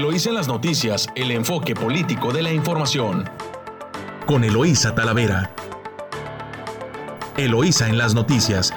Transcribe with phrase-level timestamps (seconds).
[0.00, 3.28] Eloísa en las noticias, el enfoque político de la información.
[4.24, 5.54] Con Eloísa Talavera.
[7.36, 8.72] Eloísa en las noticias.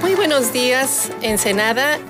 [0.00, 2.00] Muy buenos días, Ensenada.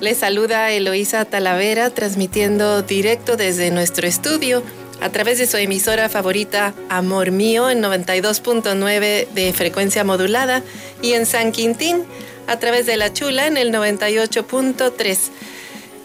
[0.00, 4.62] Les saluda Eloísa Talavera, transmitiendo directo desde nuestro estudio
[5.02, 10.62] a través de su emisora favorita Amor Mío en 92.9 de frecuencia modulada
[11.02, 12.04] y en San Quintín
[12.46, 15.18] a través de La Chula en el 98.3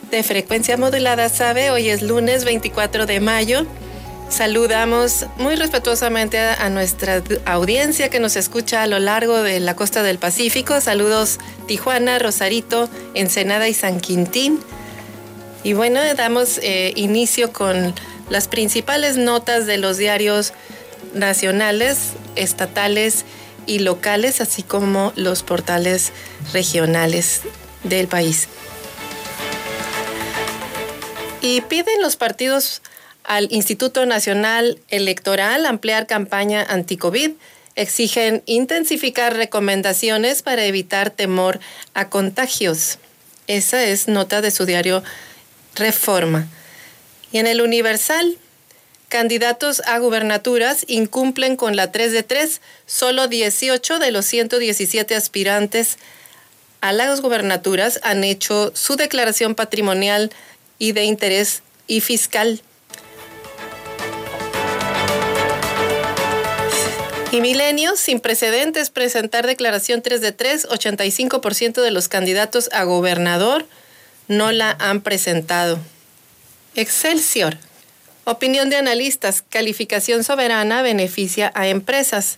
[0.09, 1.29] de frecuencia modulada.
[1.29, 3.67] Sabe, hoy es lunes 24 de mayo.
[4.29, 10.01] Saludamos muy respetuosamente a nuestra audiencia que nos escucha a lo largo de la costa
[10.01, 10.81] del Pacífico.
[10.81, 11.37] Saludos
[11.67, 14.59] Tijuana, Rosarito, Ensenada y San Quintín.
[15.63, 17.93] Y bueno, damos eh, inicio con
[18.29, 20.53] las principales notas de los diarios
[21.13, 23.25] nacionales, estatales
[23.65, 26.11] y locales, así como los portales
[26.53, 27.41] regionales
[27.83, 28.47] del país.
[31.41, 32.81] Y piden los partidos
[33.23, 37.31] al Instituto Nacional Electoral ampliar campaña anti-COVID.
[37.75, 41.59] Exigen intensificar recomendaciones para evitar temor
[41.93, 42.97] a contagios.
[43.45, 45.03] Esa es nota de su diario
[45.75, 46.47] Reforma.
[47.31, 48.37] Y en el Universal,
[49.09, 52.61] candidatos a gubernaturas incumplen con la 3 de 3.
[52.85, 55.97] Solo 18 de los 117 aspirantes
[56.81, 60.31] a las gubernaturas han hecho su declaración patrimonial
[60.79, 62.61] y de interés y fiscal.
[67.31, 73.65] Y Milenio, sin precedentes, presentar declaración 3 de 3, 85% de los candidatos a gobernador
[74.29, 75.77] no la han presentado.
[76.77, 77.57] Excelsior.
[78.23, 82.37] Opinión de analistas, calificación soberana beneficia a empresas.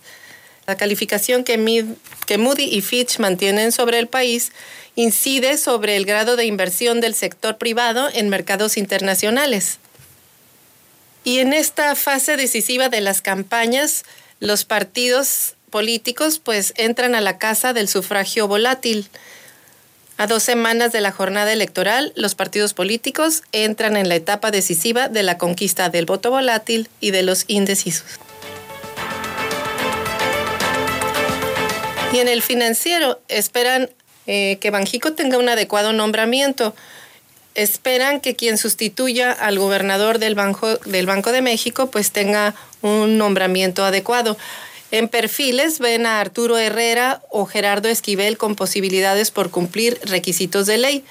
[0.66, 1.84] La calificación que,
[2.26, 4.52] que Moody y Fitch mantienen sobre el país
[4.94, 9.78] incide sobre el grado de inversión del sector privado en mercados internacionales.
[11.22, 14.04] Y en esta fase decisiva de las campañas,
[14.38, 19.10] los partidos políticos pues entran a la casa del sufragio volátil.
[20.20, 25.08] A dos semanas de la jornada electoral, los partidos políticos entran en la etapa decisiva
[25.08, 28.04] de la conquista del voto volátil y de los indecisos.
[32.12, 33.88] Y en el financiero esperan
[34.26, 36.74] eh, que Banjico tenga un adecuado nombramiento.
[37.54, 43.16] Esperan que quien sustituya al gobernador del Banco, del Banco de México pues tenga un
[43.16, 44.36] nombramiento adecuado.
[44.90, 50.78] En perfiles ven a Arturo Herrera o Gerardo Esquivel con posibilidades por cumplir requisitos de
[50.78, 51.04] ley.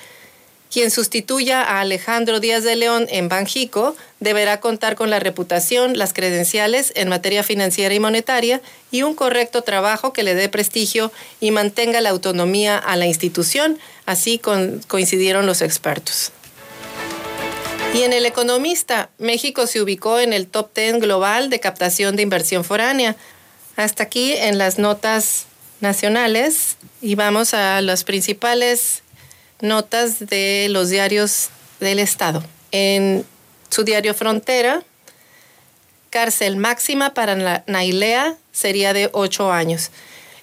[0.71, 6.13] Quien sustituya a Alejandro Díaz de León en Banjico deberá contar con la reputación, las
[6.13, 11.51] credenciales en materia financiera y monetaria y un correcto trabajo que le dé prestigio y
[11.51, 14.39] mantenga la autonomía a la institución, así
[14.87, 16.33] coincidieron los expertos.
[17.95, 22.21] Y en el economista, México se ubicó en el top 10 global de captación de
[22.21, 23.15] inversión foránea.
[23.79, 25.45] Hasta aquí en las notas
[25.79, 29.03] nacionales y vamos a las principales
[29.61, 31.47] notas de los diarios
[31.79, 32.43] del Estado.
[32.73, 33.25] En
[33.69, 34.83] su diario Frontera,
[36.09, 39.91] cárcel máxima para Nailea sería de ocho años.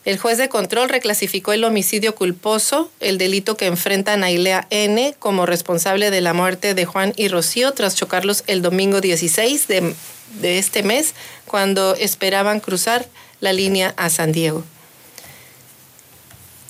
[0.07, 5.45] El juez de control reclasificó el homicidio culposo, el delito que enfrenta Nailea N como
[5.45, 9.95] responsable de la muerte de Juan y Rocío tras chocarlos el domingo 16 de,
[10.41, 11.15] de este mes
[11.45, 13.07] cuando esperaban cruzar
[13.41, 14.65] la línea a San Diego.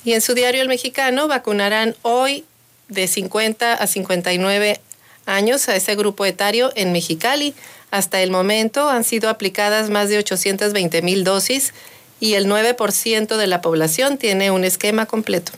[0.03, 2.45] Y en su diario El Mexicano vacunarán hoy
[2.87, 4.79] de 50 a 59
[5.25, 7.53] años a ese grupo etario en Mexicali.
[7.91, 11.73] Hasta el momento han sido aplicadas más de 820 mil dosis
[12.19, 15.51] y el 9% de la población tiene un esquema completo.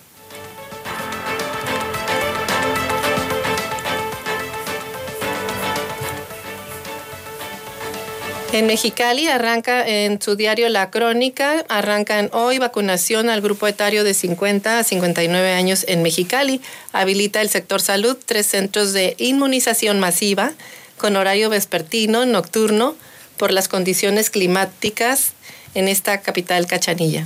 [8.52, 14.16] En Mexicali arranca en su diario La Crónica, arrancan hoy vacunación al grupo etario de
[14.16, 16.60] 50 a 59 años en Mexicali.
[16.92, 20.54] Habilita el sector salud tres centros de inmunización masiva
[20.98, 22.96] con horario vespertino, nocturno,
[23.38, 25.34] por las condiciones climáticas
[25.76, 27.26] en esta capital cachanilla.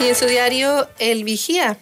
[0.00, 1.78] Y en su diario El Vigía,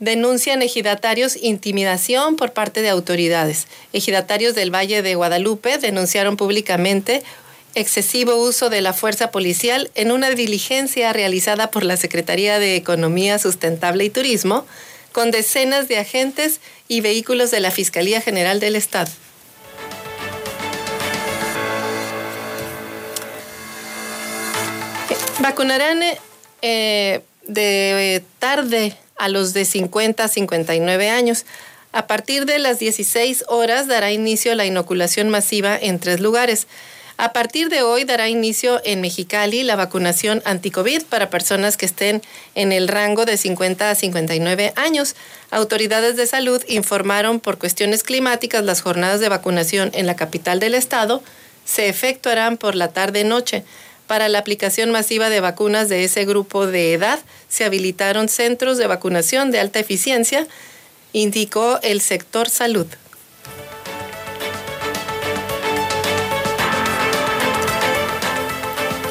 [0.00, 3.66] denuncian ejidatarios intimidación por parte de autoridades.
[3.92, 7.22] Ejidatarios del Valle de Guadalupe denunciaron públicamente
[7.74, 13.38] excesivo uso de la fuerza policial en una diligencia realizada por la Secretaría de Economía
[13.38, 14.66] Sustentable y Turismo
[15.12, 19.10] con decenas de agentes y vehículos de la Fiscalía General del Estado.
[25.40, 26.00] Vacunarán
[26.62, 31.44] eh, de tarde a los de 50 a 59 años.
[31.92, 36.66] A partir de las 16 horas dará inicio la inoculación masiva en tres lugares.
[37.20, 42.22] A partir de hoy dará inicio en Mexicali la vacunación anti-COVID para personas que estén
[42.54, 45.16] en el rango de 50 a 59 años.
[45.50, 50.74] Autoridades de salud informaron por cuestiones climáticas las jornadas de vacunación en la capital del
[50.74, 51.22] estado
[51.68, 53.62] se efectuarán por la tarde-noche.
[54.08, 58.88] Para la aplicación masiva de vacunas de ese grupo de edad, se habilitaron centros de
[58.88, 60.48] vacunación de alta eficiencia,
[61.12, 62.88] indicó el sector salud.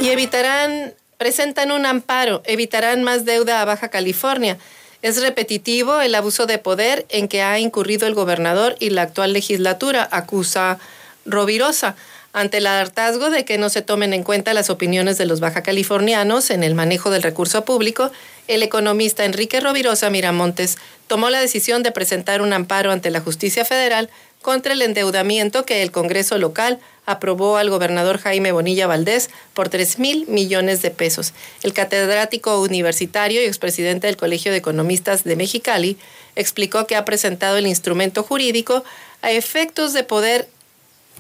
[0.08, 4.58] y evitarán, presentan un amparo, evitarán más deuda a Baja California.
[5.02, 9.34] Es repetitivo el abuso de poder en que ha incurrido el gobernador y la actual
[9.34, 10.80] legislatura, acusa
[11.26, 11.96] Rovirosa,
[12.38, 15.64] ante el hartazgo de que no se tomen en cuenta las opiniones de los baja
[15.64, 18.12] californianos en el manejo del recurso público,
[18.48, 23.66] el economista Enrique Rovirosa Miramontes tomó la decisión de presentar un amparo ante la justicia
[23.66, 24.12] federal
[24.44, 29.98] contra el endeudamiento que el Congreso local aprobó al gobernador Jaime Bonilla Valdés por 3
[29.98, 31.34] mil millones de pesos.
[31.64, 35.98] El catedrático universitario y expresidente del Colegio de Economistas de Mexicali
[36.36, 38.84] explicó que ha presentado el instrumento jurídico
[39.24, 40.48] a efectos de poder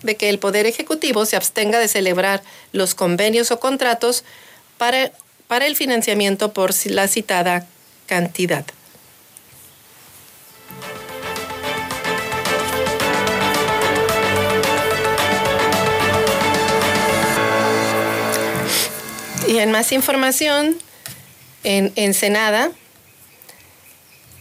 [0.03, 4.23] de que el Poder Ejecutivo se abstenga de celebrar los convenios o contratos
[4.77, 5.11] para,
[5.47, 7.67] para el financiamiento por la citada
[8.05, 8.65] cantidad.
[19.47, 20.77] Y en más información,
[21.63, 22.71] en Ensenada,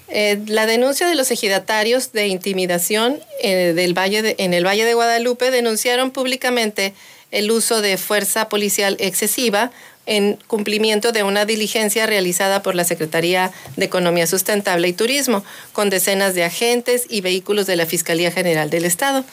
[0.08, 4.94] eh, la denuncia de los ejidatarios de intimidación eh, del valle en el Valle de
[4.94, 6.94] Guadalupe denunciaron públicamente
[7.32, 9.72] el uso de fuerza policial excesiva
[10.06, 15.90] en cumplimiento de una diligencia realizada por la Secretaría de Economía Sustentable y Turismo, con
[15.90, 19.24] decenas de agentes y vehículos de la Fiscalía General del Estado.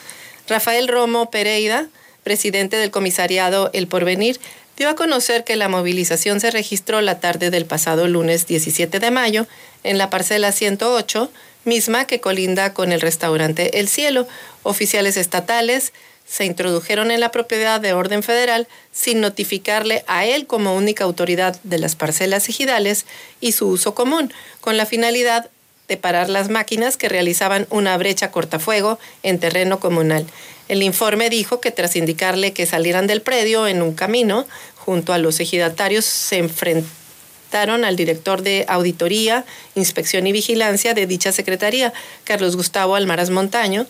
[0.48, 1.86] Rafael Romo Pereira,
[2.24, 4.40] presidente del comisariado El Porvenir,
[4.76, 9.10] dio a conocer que la movilización se registró la tarde del pasado lunes 17 de
[9.10, 9.46] mayo
[9.82, 11.30] en la parcela 108,
[11.64, 14.26] misma que colinda con el restaurante El Cielo.
[14.62, 15.92] Oficiales estatales
[16.26, 21.58] se introdujeron en la propiedad de orden federal sin notificarle a él como única autoridad
[21.62, 23.04] de las parcelas ejidales
[23.40, 25.50] y su uso común, con la finalidad
[25.86, 30.26] de parar las máquinas que realizaban una brecha cortafuego en terreno comunal.
[30.68, 34.46] El informe dijo que tras indicarle que salieran del predio en un camino,
[34.76, 39.44] junto a los ejidatarios se enfrentaron al director de Auditoría,
[39.74, 41.92] Inspección y Vigilancia de dicha Secretaría,
[42.24, 43.86] Carlos Gustavo Almaraz Montaño,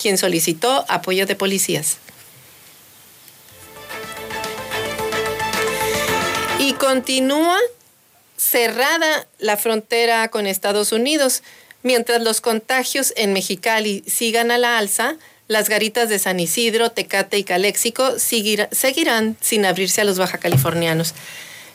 [0.00, 1.96] quien solicitó apoyo de policías.
[6.58, 7.58] Y continúa
[8.36, 11.42] cerrada la frontera con Estados Unidos.
[11.82, 15.16] Mientras los contagios en Mexicali sigan a la alza,
[15.48, 21.14] las garitas de San Isidro, Tecate y Caléxico seguirán sin abrirse a los baja californianos.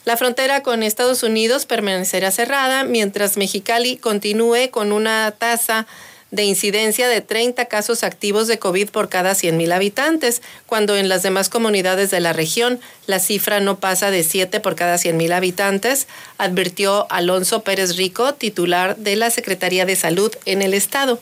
[0.06, 5.88] La frontera con Estados Unidos permanecerá cerrada mientras Mexicali continúe con una tasa
[6.30, 11.22] de incidencia de 30 casos activos de COVID por cada 100.000 habitantes, cuando en las
[11.22, 16.08] demás comunidades de la región la cifra no pasa de 7 por cada 100.000 habitantes,
[16.40, 21.20] advirtió Alonso Pérez Rico, titular de la Secretaría de Salud en el Estado.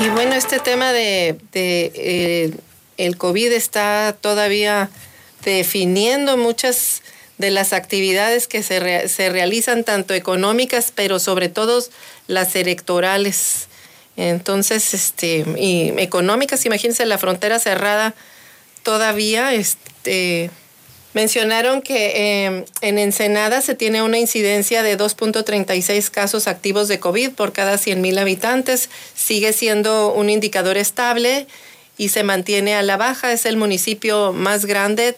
[0.00, 2.52] Y bueno, este tema de, eh,
[2.96, 4.90] el COVID está todavía
[5.44, 7.02] definiendo muchas
[7.38, 11.82] de las actividades que se, se realizan, tanto económicas, pero sobre todo
[12.26, 13.68] las electorales.
[14.16, 18.14] Entonces, este, y económicas, imagínense la frontera cerrada
[18.82, 20.50] todavía, este,
[21.14, 27.30] mencionaron que em, en Ensenada se tiene una incidencia de 2.36 casos activos de COVID
[27.30, 31.46] por cada 100.000 habitantes, sigue siendo un indicador estable
[31.96, 35.16] y se mantiene a la baja, es el municipio más grande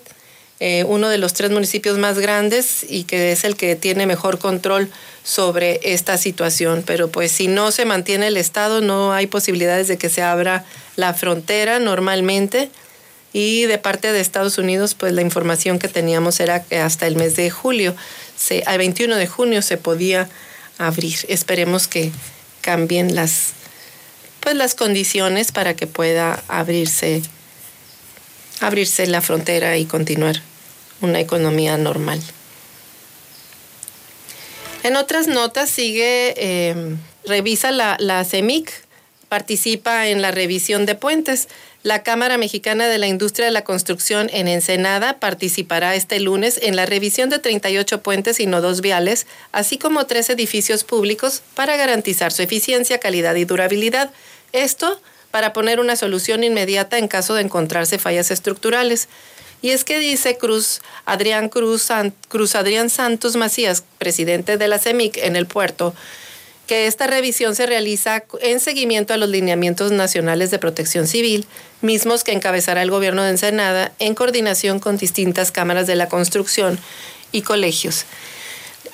[0.59, 4.39] eh, uno de los tres municipios más grandes y que es el que tiene mejor
[4.39, 4.91] control
[5.23, 6.83] sobre esta situación.
[6.87, 10.65] Pero pues si no se mantiene el Estado, no hay posibilidades de que se abra
[10.97, 12.71] la frontera normalmente.
[13.39, 17.17] Y de parte de Estados Unidos, pues la información que teníamos era que hasta el
[17.17, 17.95] mes de julio,
[18.35, 20.31] se, al 21 de junio se podía
[20.79, 21.19] abrir.
[21.29, 22.13] Esperemos que
[22.63, 23.49] cambien las,
[24.41, 27.21] pues las condiciones para que pueda abrirse
[28.61, 30.37] abrirse la frontera y continuar
[31.03, 32.23] una economía normal.
[34.83, 38.73] En otras notas sigue, em, revisa la, la CEMIC,
[39.29, 41.49] participa en la revisión de puentes.
[41.87, 46.75] La Cámara Mexicana de la Industria de la Construcción en Ensenada participará este lunes en
[46.75, 52.33] la revisión de 38 puentes y nodos viales, así como tres edificios públicos para garantizar
[52.33, 54.11] su eficiencia, calidad y durabilidad.
[54.51, 55.01] Esto
[55.31, 59.07] para poner una solución inmediata en caso de encontrarse fallas estructurales.
[59.63, 61.87] Y es que dice Cruz Adrián Cruz,
[62.27, 65.95] Cruz Adrián Santos Macías, presidente de la CEMIC en el puerto,
[66.67, 71.47] que esta revisión se realiza en seguimiento a los lineamientos nacionales de protección civil,
[71.81, 76.79] mismos que encabezará el gobierno de Ensenada en coordinación con distintas cámaras de la construcción
[77.31, 78.05] y colegios.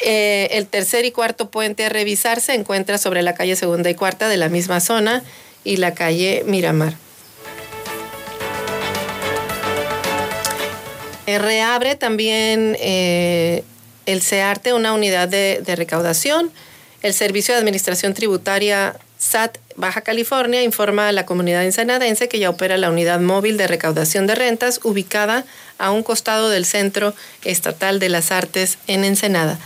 [0.00, 3.94] Eh, el tercer y cuarto puente a revisar se encuentra sobre la calle segunda y
[3.94, 5.22] cuarta de la misma zona
[5.64, 6.94] y la calle Miramar.
[11.26, 13.62] Eh, reabre también eh,
[14.06, 16.50] el CEARTE, una unidad de recaudación
[17.02, 22.50] el Servicio de Administración Tributaria SAT Baja California informa a la comunidad ensenadense que ya
[22.50, 25.44] opera la unidad móvil de recaudación de rentas ubicada
[25.78, 29.58] a un costado del Centro Estatal de las Artes en Ensenada.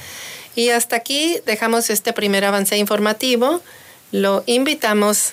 [0.55, 3.63] Y hasta aquí dejamos este primer avance informativo.
[4.13, 5.33] Lo invitamos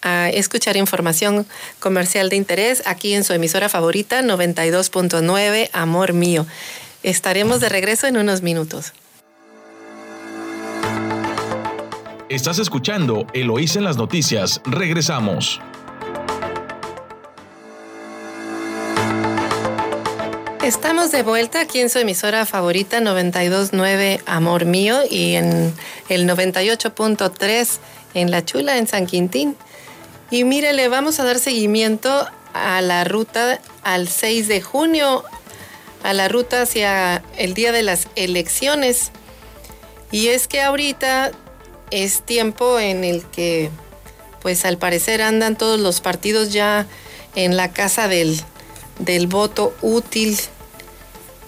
[0.00, 1.46] a escuchar información
[1.78, 6.46] comercial de interés aquí en su emisora favorita 92.9 Amor Mío.
[7.02, 8.92] Estaremos de regreso en unos minutos.
[12.32, 14.62] Estás escuchando Eloís en las noticias.
[14.64, 15.60] Regresamos.
[20.64, 25.74] Estamos de vuelta aquí en su emisora favorita 929 Amor Mío y en
[26.08, 27.78] el 98.3
[28.14, 29.54] en La Chula en San Quintín.
[30.30, 35.22] Y mire, le vamos a dar seguimiento a la ruta al 6 de junio,
[36.02, 39.10] a la ruta hacia el día de las elecciones.
[40.10, 41.32] Y es que ahorita
[41.92, 43.70] es tiempo en el que,
[44.40, 46.86] pues al parecer andan todos los partidos ya
[47.34, 48.42] en la casa del,
[49.28, 50.38] voto útil.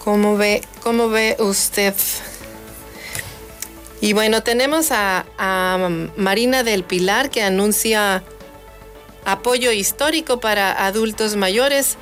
[0.03, 1.95] ¿Cómo ve, cómo ve usted?
[4.01, 8.23] Y bueno, tenemos a, a Marina del Pilar que anuncia
[9.25, 11.97] apoyo histórico para adultos mayores.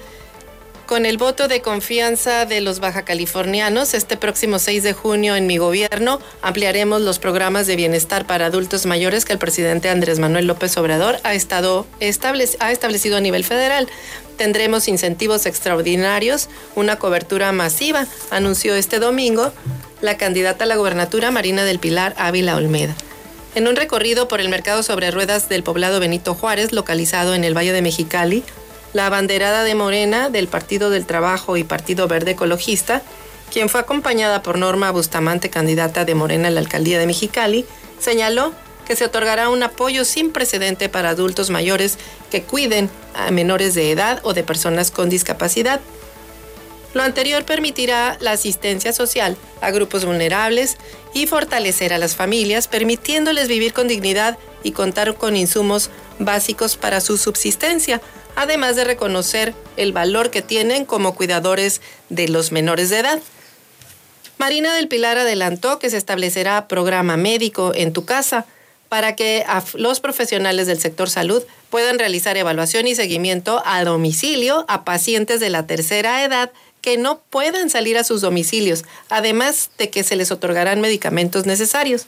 [0.85, 5.47] Con el voto de confianza de los baja californianos, este próximo 6 de junio en
[5.47, 10.45] mi gobierno ampliaremos los programas de bienestar para adultos mayores que el presidente Andrés Manuel
[10.45, 11.87] López Obrador ha, estado
[12.59, 13.87] ha establecido a nivel federal.
[14.35, 19.53] Tendremos incentivos extraordinarios, una cobertura masiva, anunció este domingo
[20.01, 22.93] la candidata a la gobernatura Marina del Pilar Ávila Olmeda.
[23.55, 27.55] En un recorrido por el mercado sobre ruedas del poblado Benito Juárez, localizado en el
[27.55, 28.43] Valle de Mexicali,
[28.93, 33.01] la abanderada de Morena del Partido del Trabajo y Partido Verde Ecologista,
[33.51, 37.65] quien fue acompañada por Norma Bustamante, candidata de Morena a la alcaldía de Mexicali,
[37.99, 38.53] señaló
[38.85, 41.97] que se otorgará un apoyo sin precedente para adultos mayores
[42.31, 45.81] que cuiden a menores de edad o de personas con discapacidad.
[46.93, 50.77] Lo anterior permitirá la asistencia social a grupos vulnerables
[51.13, 57.01] y fortalecer a las familias, permitiéndoles vivir con dignidad y contar con insumos básicos para
[57.01, 58.01] su subsistencia,
[58.35, 63.19] además de reconocer el valor que tienen como cuidadores de los menores de edad.
[64.37, 68.45] Marina del Pilar adelantó que se establecerá programa médico en tu casa
[68.89, 74.83] para que los profesionales del sector salud puedan realizar evaluación y seguimiento a domicilio a
[74.85, 80.03] pacientes de la tercera edad que no puedan salir a sus domicilios, además de que
[80.03, 82.05] se les otorgarán medicamentos necesarios.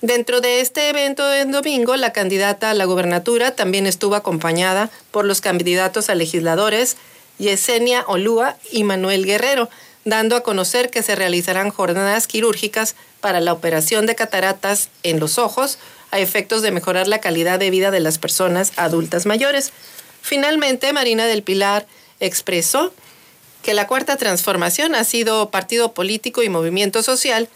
[0.00, 5.24] Dentro de este evento de domingo, la candidata a la gubernatura también estuvo acompañada por
[5.24, 6.96] los candidatos a legisladores
[7.38, 9.68] Yesenia Olúa y Manuel Guerrero,
[10.04, 15.36] dando a conocer que se realizarán jornadas quirúrgicas para la operación de cataratas en los
[15.36, 15.78] ojos
[16.12, 19.72] a efectos de mejorar la calidad de vida de las personas adultas mayores.
[20.22, 21.88] Finalmente, Marina del Pilar
[22.20, 22.92] expresó
[23.62, 27.48] que la cuarta transformación ha sido partido político y movimiento social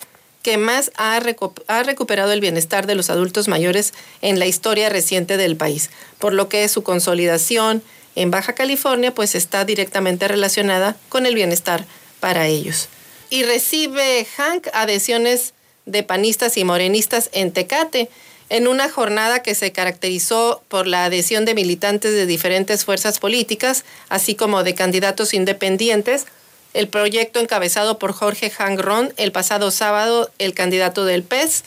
[0.43, 5.57] que más ha, recuperado el bienestar de los adultos mayores en la historia reciente del
[5.57, 7.83] país, por lo que su consolidación
[8.15, 11.85] en Baja California pues está directamente relacionada con el bienestar
[12.21, 12.89] para ellos.
[13.31, 15.55] Y recibe Hank adhesiones
[15.87, 18.11] de panistas y morenistas en Tecate,
[18.49, 23.85] en una jornada que se caracterizó por la adhesión de militantes de diferentes fuerzas políticas,
[24.11, 26.27] así como de candidatos independientes,
[26.75, 31.65] el proyecto encabezado por Jorge Hangron el pasado sábado, el candidato del PES,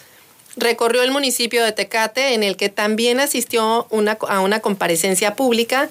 [0.58, 3.88] recorrió el municipio de Tecate en el que también asistió
[4.28, 5.90] a una comparecencia pública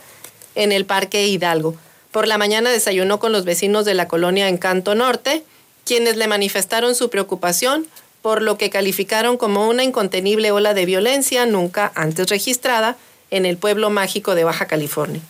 [0.55, 1.75] en el Parque Hidalgo.
[2.11, 5.43] Por la mañana desayunó con los vecinos de la colonia Encanto Norte,
[5.85, 7.87] quienes le manifestaron su preocupación
[8.23, 12.97] por lo que calificaron como una incontenible ola de violencia nunca antes registrada
[13.31, 15.21] en el pueblo mágico de Baja California.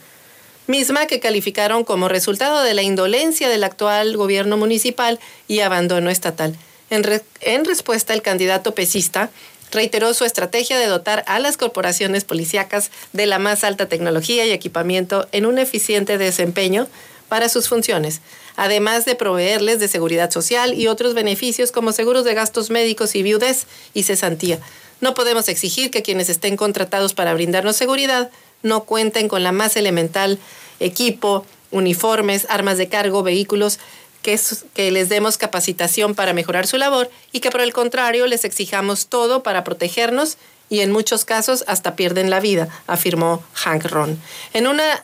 [0.66, 5.18] Misma que calificaron como resultado de la indolencia del actual gobierno municipal
[5.48, 6.56] y abandono estatal.
[6.90, 9.30] En, respuesta, el candidato pesista
[9.72, 14.52] reiteró su estrategia de dotar a las corporaciones policíacas de la más alta tecnología y
[14.52, 16.86] equipamiento en un eficiente desempeño
[17.28, 18.20] para sus funciones,
[18.54, 23.22] además de proveerles de seguridad social y otros beneficios como seguros de gastos médicos y
[23.22, 24.60] viudez y cesantía.
[25.00, 28.30] No podemos exigir que quienes estén contratados para brindarnos seguridad
[28.64, 30.40] no cuenten con la más elemental
[30.80, 33.78] equipo, uniformes, armas de cargo, vehículos,
[34.22, 39.06] que, les demos capacitación para mejorar su labor y que por el contrario les exijamos
[39.06, 40.38] todo para protegernos
[40.70, 44.18] y en muchos casos hasta pierden la vida, afirmó Hank Ron.
[44.54, 45.02] En una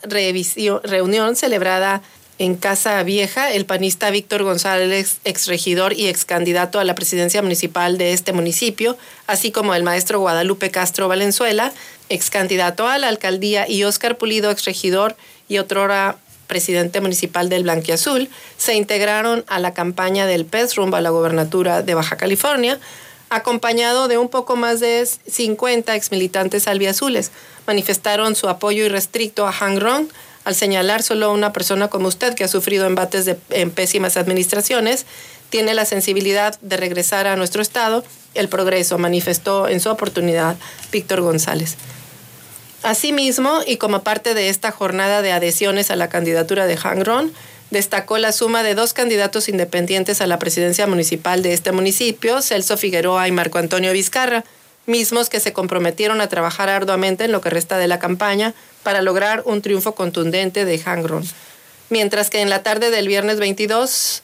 [0.83, 2.01] reunión celebrada
[2.41, 7.99] en Casa Vieja, el panista Víctor González, exregidor y ex candidato a la presidencia municipal
[7.99, 11.71] de este municipio, así como el maestro Guadalupe Castro Valenzuela,
[12.09, 15.15] ex candidato a la alcaldía, y Óscar Pulido, exregidor
[15.47, 16.17] y otrora
[16.47, 21.83] presidente municipal del Blanquiazul, se integraron a la campaña del PES rumbo a la gobernatura
[21.83, 22.79] de Baja California,
[23.29, 27.29] acompañado de un poco más de 50 exmilitantes albiazules.
[27.67, 30.07] Manifestaron su apoyo irrestricto a Hang Rong,
[30.43, 35.05] al señalar solo una persona como usted que ha sufrido embates de, en pésimas administraciones,
[35.49, 40.55] tiene la sensibilidad de regresar a nuestro Estado el progreso, manifestó en su oportunidad
[40.91, 41.75] Víctor González.
[42.83, 47.31] Asimismo, y como parte de esta jornada de adhesiones a la candidatura de Hangron,
[47.69, 52.77] destacó la suma de dos candidatos independientes a la presidencia municipal de este municipio, Celso
[52.77, 54.43] Figueroa y Marco Antonio Vizcarra,
[54.85, 59.01] mismos que se comprometieron a trabajar arduamente en lo que resta de la campaña para
[59.01, 61.23] lograr un triunfo contundente de Hangron.
[61.89, 64.23] Mientras que en la tarde del viernes 22,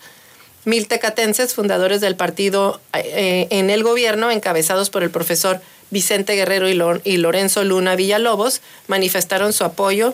[0.66, 6.68] mil tecatenses, fundadores del partido eh, en el gobierno, encabezados por el profesor Vicente Guerrero
[6.68, 10.14] y, Lorenzo Luna Villalobos, manifestaron su apoyo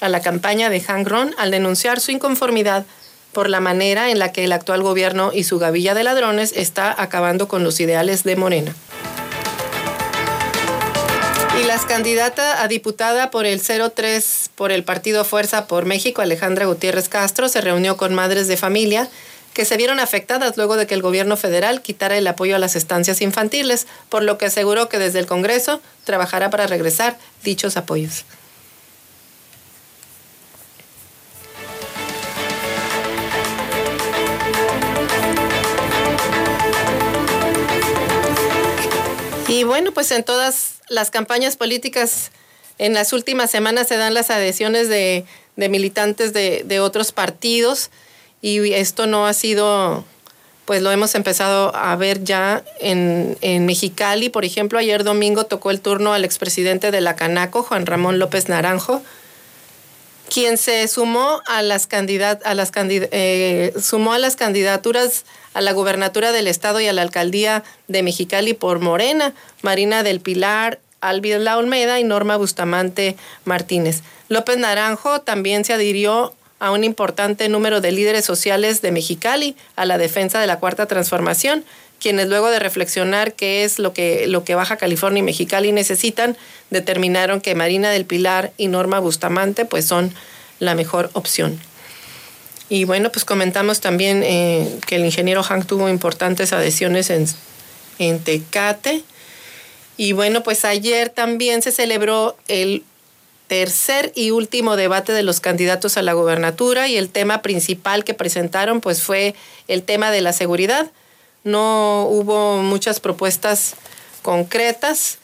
[0.00, 2.84] a la campaña de Hangron al denunciar su inconformidad
[3.32, 7.00] por la manera en la que el actual gobierno y su gavilla de ladrones está
[7.00, 8.74] acabando con los ideales de Morena.
[11.60, 16.64] Y la candidata a diputada por el 03 por el Partido Fuerza por México, Alejandra
[16.64, 19.10] Gutiérrez Castro, se reunió con madres de familia
[19.52, 22.74] que se vieron afectadas luego de que el gobierno federal quitara el apoyo a las
[22.74, 28.24] estancias infantiles, por lo que aseguró que desde el Congreso trabajará para regresar dichos apoyos.
[39.62, 42.32] Y bueno, pues en todas las campañas políticas
[42.78, 47.90] en las últimas semanas se dan las adhesiones de, militantes de, otros partidos
[48.40, 50.04] y esto no ha sido,
[50.64, 54.30] pues lo hemos empezado a ver ya en, en Mexicali.
[54.30, 58.48] Por ejemplo, ayer domingo tocó el turno al expresidente de la Canaco, Juan Ramón López
[58.48, 59.00] Naranjo,
[60.32, 65.72] quien se sumó a las, candidat a las, eh, sumó a las candidaturas a la
[65.72, 71.58] gubernatura del estado y a la alcaldía de Mexicali por Morena, Marina del Pilar, La
[71.58, 73.14] Olmeda y Norma Bustamante
[73.44, 74.00] Martínez.
[74.28, 79.84] López Naranjo también se adhirió a un importante número de líderes sociales de Mexicali a
[79.84, 81.62] la defensa de la cuarta transformación,
[82.02, 86.36] quienes luego de reflexionar qué es lo que, lo que Baja California y Mexicali necesitan,
[86.70, 90.12] determinaron que Marina del Pilar y Norma Bustamante pues son
[90.58, 91.60] la mejor opción.
[92.68, 97.26] Y bueno, pues comentamos también eh, que el ingeniero Hank tuvo importantes adhesiones en,
[98.00, 99.04] en Tecate.
[99.96, 102.82] Y bueno, pues ayer también se celebró el
[103.46, 108.14] tercer y último debate de los candidatos a la gobernatura y el tema principal que
[108.14, 109.34] presentaron pues fue
[109.68, 110.90] el tema de la seguridad
[111.44, 113.74] no hubo muchas propuestas
[114.22, 115.18] concretas.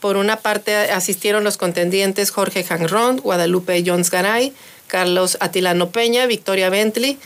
[0.00, 4.52] Por una parte asistieron los contendientes Jorge Janrón, Guadalupe Jones Garay,
[4.86, 7.18] Carlos Atilano Peña, Victoria Bentley,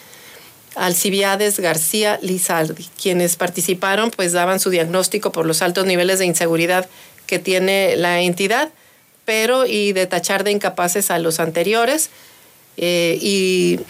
[0.76, 2.88] Alcibiades García Lizardi.
[3.00, 6.88] Quienes participaron pues daban su diagnóstico por los altos niveles de inseguridad
[7.26, 8.70] que tiene la entidad,
[9.24, 12.10] pero y de tachar de incapaces a los anteriores.
[12.76, 13.80] Eh, y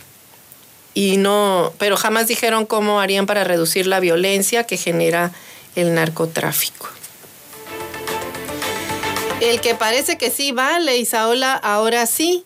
[0.98, 5.30] y no, pero jamás dijeron cómo harían para reducir la violencia que genera
[5.76, 6.88] el narcotráfico.
[9.40, 12.44] El que parece que sí vale, Isaola, ahora sí,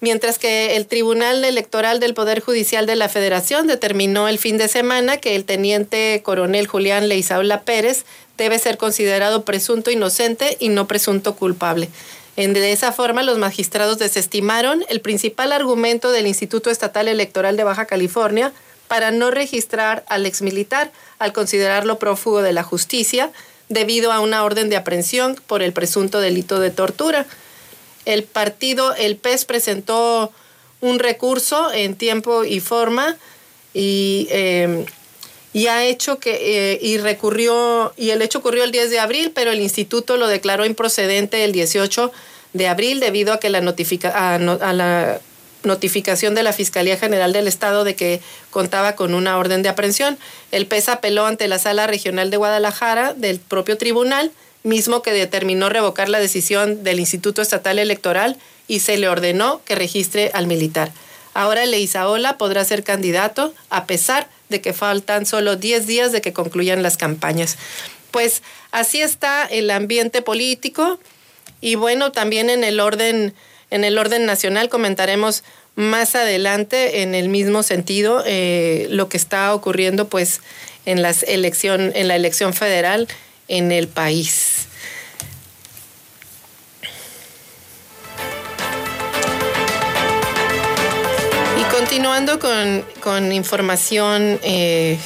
[0.00, 4.68] mientras que el Tribunal Electoral del Poder Judicial de la Federación determinó el fin de
[4.68, 8.06] semana que el teniente coronel Julián Leizaola Pérez
[8.38, 11.90] debe ser considerado presunto inocente y no presunto culpable.
[12.36, 17.84] De esa forma, los magistrados desestimaron el principal argumento del Instituto Estatal Electoral de Baja
[17.84, 18.52] California
[18.88, 23.30] para no registrar al exmilitar al considerarlo prófugo de la justicia
[23.68, 27.26] debido a una orden de aprehensión por el presunto delito de tortura.
[28.04, 30.32] El partido, el PES, presentó
[30.80, 33.16] un recurso en tiempo y forma
[33.72, 34.84] y, eh,
[35.52, 39.32] y ha hecho que, eh, y recurrió, y el hecho ocurrió el 10 de abril,
[39.34, 42.10] pero el instituto lo declaró improcedente el 18
[42.52, 45.20] de abril debido a que la, notifica, a, la
[45.62, 50.18] notificación de la Fiscalía General del Estado de que contaba con una orden de aprehensión.
[50.50, 55.68] El PES apeló ante la Sala Regional de Guadalajara del propio tribunal, mismo que determinó
[55.68, 58.38] revocar la decisión del Instituto Estatal Electoral
[58.68, 60.92] y se le ordenó que registre al militar.
[61.34, 66.32] Ahora Leizaola podrá ser candidato a pesar de que faltan solo 10 días de que
[66.32, 67.56] concluyan las campañas.
[68.10, 70.98] Pues así está el ambiente político
[71.60, 73.34] y bueno, también en el orden
[73.70, 75.44] en el orden nacional comentaremos
[75.76, 80.42] más adelante en el mismo sentido eh, lo que está ocurriendo pues
[80.84, 83.08] en las elección en la elección federal
[83.48, 84.68] en el país.
[91.92, 94.98] Continuando con, información eh,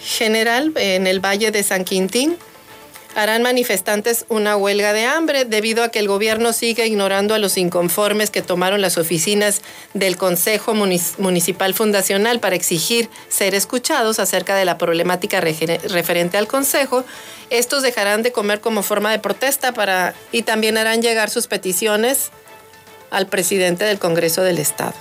[0.00, 2.38] general en el Valle de San Quintín,
[3.14, 7.58] harán manifestantes una huelga de hambre debido a que el gobierno sigue ignorando a los
[7.58, 9.60] inconformes que tomaron las oficinas
[9.92, 17.04] del Consejo Municipal Fundacional para exigir ser escuchados acerca de la problemática referente al Consejo.
[17.50, 22.30] Estos dejarán de comer como forma de protesta para, y también harán llegar sus peticiones
[23.10, 24.94] al presidente del Congreso del Estado.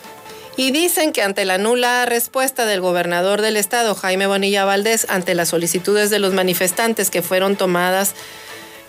[0.62, 5.34] Y dicen que ante la nula respuesta del gobernador del estado, Jaime Bonilla Valdés, ante
[5.34, 8.14] las solicitudes de los manifestantes que fueron tomadas,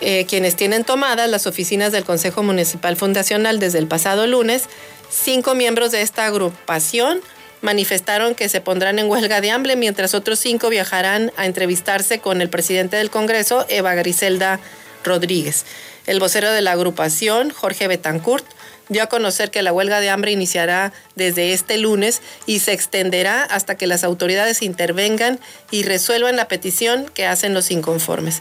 [0.02, 4.64] eh, quienes tienen tomadas las oficinas del Consejo Municipal Fundacional desde el pasado lunes,
[5.08, 7.22] cinco miembros de esta agrupación
[7.62, 12.42] manifestaron que se pondrán en huelga de hambre, mientras otros cinco viajarán a entrevistarse con
[12.42, 14.60] el presidente del Congreso, Eva Griselda
[15.04, 15.64] Rodríguez.
[16.06, 18.44] El vocero de la agrupación, Jorge Betancourt,
[18.92, 23.42] dio a conocer que la huelga de hambre iniciará desde este lunes y se extenderá
[23.42, 28.40] hasta que las autoridades intervengan y resuelvan la petición que hacen los inconformes.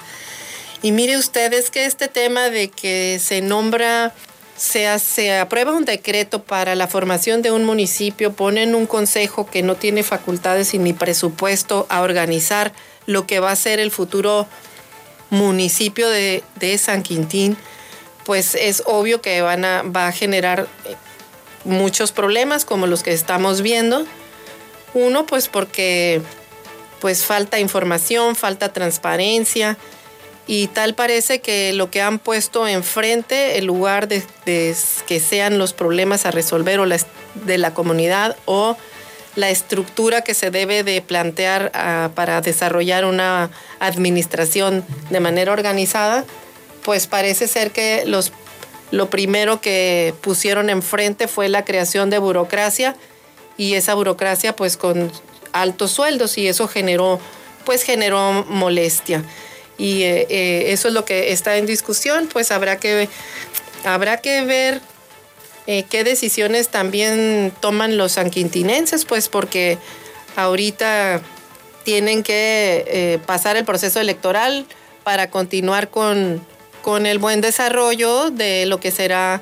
[0.84, 4.14] Y mire ustedes que este tema de que se nombra,
[4.58, 9.76] se, aprueba un decreto para la formación de un municipio, ponen un consejo que no
[9.76, 12.74] tiene facultades y ni presupuesto a organizar
[13.06, 14.48] lo que va a ser el futuro
[15.30, 17.58] municipio de, de San Quintín
[18.26, 20.96] pues es obvio que van a, va a generar eh,
[21.64, 24.06] muchos problemas como los que estamos viendo.
[24.94, 26.22] Uno, pues porque
[27.00, 29.78] pues falta información, falta transparencia
[30.48, 35.74] y tal parece que lo que han puesto enfrente, en lugar de, que sean los
[35.74, 38.76] problemas a resolver o de la comunidad o
[39.36, 46.26] la estructura que se debe de plantear ah, para desarrollar una administración de manera organizada,
[46.84, 48.32] pues parece ser que los,
[48.92, 52.96] lo primero que pusieron enfrente fue la creación de burocracia
[53.58, 55.12] y esa burocracia pues con
[55.54, 57.20] altos sueldos y eso generó
[57.66, 59.24] pues generó molestia.
[59.78, 63.08] Y eh, eh, eso es lo que está en discusión pues habrá que
[63.84, 64.82] habrá que ver
[65.68, 69.78] eh, qué decisiones también toman los sanquintinenses pues porque
[70.36, 71.22] ahorita
[71.84, 74.66] tienen que pasar el proceso electoral
[75.04, 76.46] para continuar con
[76.82, 79.42] con el buen desarrollo de lo que será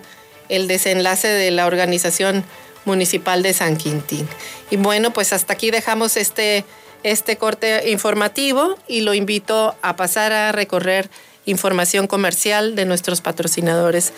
[0.50, 2.44] el desenlace de la organización
[2.86, 4.28] municipal de San Quintín.
[4.70, 6.66] Y bueno, pues hasta aquí dejamos este,
[7.04, 11.10] este corte informativo y lo invito a pasar a recorrer
[11.46, 14.14] información comercial de nuestros patrocinadores.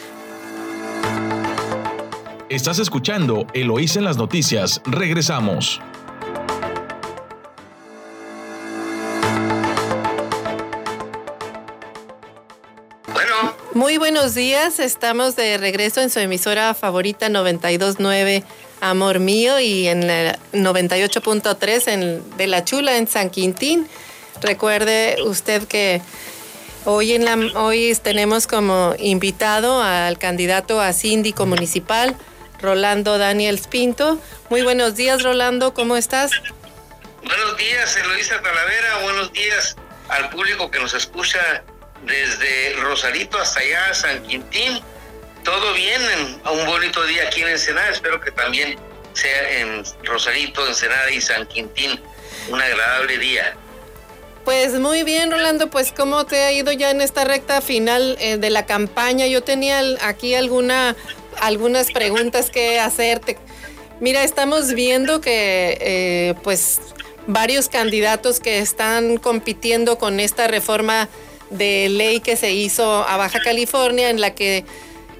[2.50, 4.82] Estás escuchando Eloís en las noticias.
[4.86, 5.80] Regresamos.
[13.92, 18.42] Muy buenos días, estamos de regreso en su emisora favorita 929
[18.80, 23.90] Amor Mío y en la 98.3 de La Chula en San Quintín.
[24.42, 26.02] Recuerde usted que
[26.86, 32.16] hoy, en la, hoy tenemos como invitado al candidato a síndico municipal,
[32.62, 34.18] Rolando Daniel Pinto.
[34.50, 36.32] Muy buenos días, Rolando, ¿cómo estás?
[37.26, 39.76] Buenos días, Eloisa Talavera, buenos días
[40.08, 41.66] al público que nos escucha
[42.04, 44.80] desde Rosarito hasta allá, San Quintín.
[45.44, 46.02] Todo bien,
[46.44, 47.90] a un bonito día aquí en Ensenada.
[47.90, 48.78] Espero que también
[49.14, 52.00] sea en Rosarito, Ensenada y San Quintín
[52.50, 53.56] un agradable día.
[54.46, 58.38] Pues muy bien, Rolando, pues cómo te ha ido ya en esta recta final eh,
[58.38, 59.28] de la campaña.
[59.28, 60.96] Yo tenía aquí alguna,
[61.40, 63.38] algunas preguntas que hacerte.
[64.00, 66.82] Mira, estamos viendo que eh, pues
[67.28, 71.08] varios candidatos que están compitiendo con esta reforma
[71.52, 74.66] de ley que se hizo a Baja California en la que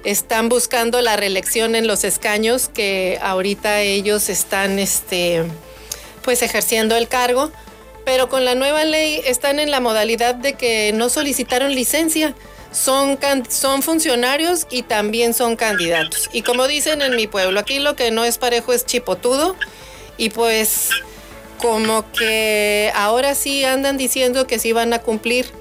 [0.04, 5.44] están buscando la reelección en los escaños que ahorita ellos están este,
[6.22, 7.52] pues ejerciendo el cargo,
[8.04, 12.34] pero con la nueva ley están en la modalidad de que no solicitaron licencia.
[12.72, 13.18] Son,
[13.50, 16.30] son funcionarios y también son candidatos.
[16.32, 19.56] Y como dicen en mi pueblo, aquí lo que no es parejo es chipotudo.
[20.16, 20.88] Y pues
[21.58, 25.52] como que ahora sí andan diciendo que sí van a cumplir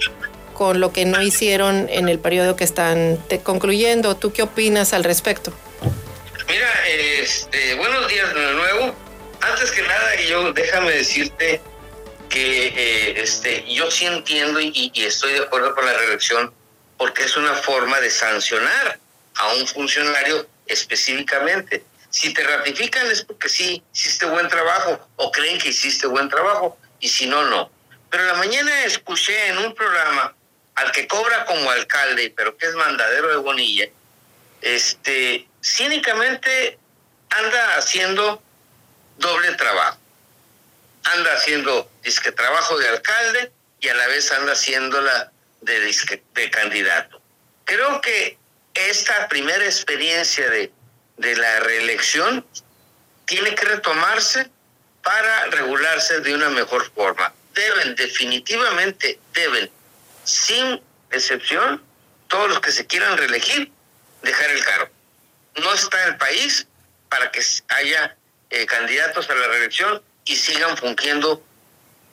[0.61, 4.15] con lo que no hicieron en el periodo que están concluyendo.
[4.15, 5.51] ¿Tú qué opinas al respecto?
[6.47, 8.95] Mira, este, buenos días de nuevo.
[9.41, 11.59] Antes que nada, yo déjame decirte
[12.29, 16.53] que eh, este, yo sí entiendo y, y, estoy de acuerdo con la reelección
[16.95, 18.99] porque es una forma de sancionar
[19.37, 21.83] a un funcionario específicamente.
[22.11, 26.77] Si te ratifican es porque sí hiciste buen trabajo o creen que hiciste buen trabajo
[26.99, 27.71] y si no, no.
[28.11, 30.35] Pero la mañana escuché en un programa
[30.75, 33.87] al que cobra como alcalde, pero que es mandadero de Bonilla,
[34.61, 36.77] este, cínicamente
[37.29, 38.41] anda haciendo
[39.17, 39.97] doble trabajo.
[41.03, 45.31] Anda haciendo disque trabajo de alcalde y a la vez anda haciendo la
[45.61, 45.95] de,
[46.33, 47.21] de candidato.
[47.65, 48.37] Creo que
[48.73, 50.71] esta primera experiencia de,
[51.17, 52.45] de la reelección
[53.25, 54.49] tiene que retomarse
[55.03, 57.33] para regularse de una mejor forma.
[57.53, 59.69] Deben, definitivamente deben
[60.23, 60.81] sin
[61.11, 61.83] excepción,
[62.27, 63.71] todos los que se quieran reelegir,
[64.21, 64.89] dejar el cargo.
[65.61, 66.67] No está el país
[67.09, 68.15] para que haya
[68.49, 71.43] eh, candidatos a la reelección y sigan fungiendo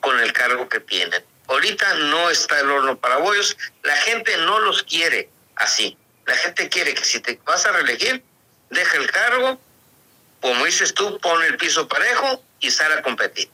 [0.01, 1.25] con el cargo que tienen.
[1.47, 5.97] Ahorita no está el horno para bollos, la gente no los quiere así.
[6.27, 8.23] La gente quiere que si te vas a reelegir,
[8.71, 9.59] deja el cargo,
[10.40, 13.49] como dices tú, pone el piso parejo y sale a competir.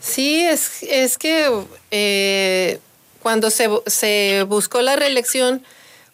[0.00, 1.50] Sí, es, es que
[1.90, 2.80] eh,
[3.28, 5.62] cuando se, buscó la reelección,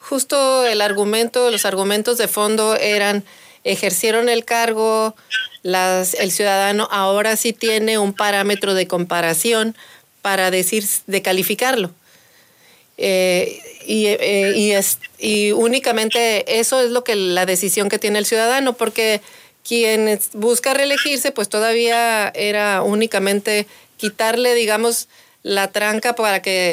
[0.01, 3.23] justo el argumento, los argumentos de fondo eran
[3.63, 5.15] ejercieron el cargo,
[5.63, 9.77] el ciudadano ahora sí tiene un parámetro de comparación
[10.23, 11.93] para decir, de calificarlo.
[12.97, 14.83] Eh, y, eh,
[15.21, 19.21] y únicamente eso es lo que la decisión que tiene el ciudadano, porque
[19.63, 25.07] quien busca reelegirse, pues todavía era únicamente quitarle, digamos,
[25.45, 26.73] la tranca para que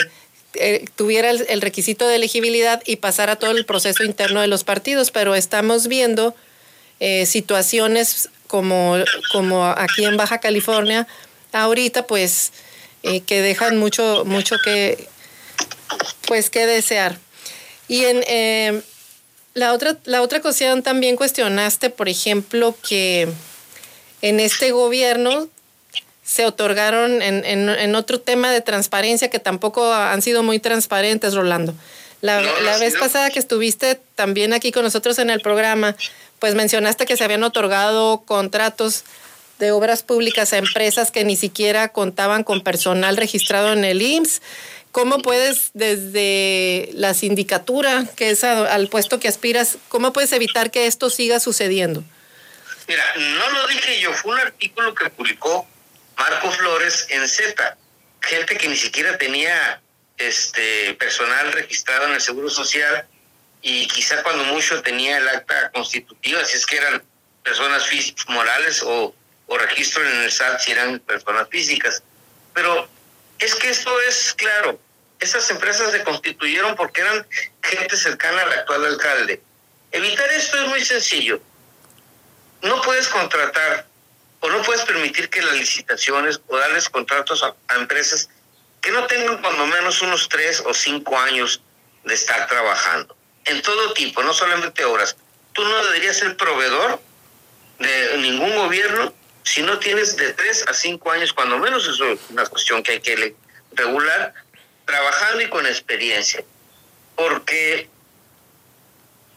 [0.56, 5.12] eh, tuviera el, requisito de elegibilidad y pasara todo el proceso interno de los partidos,
[5.12, 6.36] pero estamos viendo
[7.00, 8.98] eh, situaciones como,
[9.32, 11.08] como aquí en Baja California,
[11.54, 12.52] ahorita pues
[13.04, 15.08] eh, que dejan mucho, mucho que,
[16.28, 17.18] pues que desear.
[17.88, 18.84] Y en
[19.54, 23.28] la otra, la otra cuestión también cuestionaste, por ejemplo, que
[24.22, 25.50] en este gobierno
[26.32, 31.76] se otorgaron en, en, otro tema de transparencia que tampoco han sido muy transparentes, Rolando.
[32.22, 35.94] La, la vez pasada que estuviste también aquí con nosotros en el programa,
[36.39, 39.04] pues mencionaste que se habían otorgado contratos
[39.60, 44.41] de obras públicas a empresas que ni siquiera contaban con personal registrado en el IMSS.
[44.94, 50.88] ¿Cómo puedes, desde la sindicatura, que es al puesto que aspiras, cómo puedes evitar que
[50.88, 52.06] esto siga sucediendo?
[52.88, 55.67] Mira, no lo dije yo, fue un artículo que publicó
[56.17, 57.78] Marco Flores en Z,
[58.21, 59.82] gente que ni siquiera tenía
[60.17, 63.08] este personal registrado en el Seguro Social
[63.62, 67.04] y quizá cuando mucho tenía el acta constitutiva, si es que eran
[67.43, 69.15] personas físicas, morales o,
[69.47, 72.04] o registro en el SAT si eran personas físicas.
[72.54, 72.88] Pero
[73.39, 74.80] es que esto es claro,
[75.19, 77.26] esas empresas se constituyeron porque eran
[77.62, 79.41] gente cercana al actual alcalde.
[79.91, 81.41] Evitar esto es muy sencillo.
[82.62, 83.88] No puedes contratar
[84.41, 88.30] o no puedes permitir que las licitaciones o darles contratos a, empresas
[88.82, 91.62] que no tengan cuando menos unos tres o cinco años
[92.04, 93.15] de estar trabajando.
[93.45, 95.15] En todo tipo, no solamente obras.
[95.54, 96.99] Tú no deberías ser proveedor
[97.77, 102.19] de ningún gobierno si no tienes de tres a cinco años, cuando menos, eso es
[102.30, 103.36] una cuestión que hay que
[103.73, 104.34] regular,
[104.86, 106.43] trabajando y con experiencia.
[107.15, 107.89] Porque,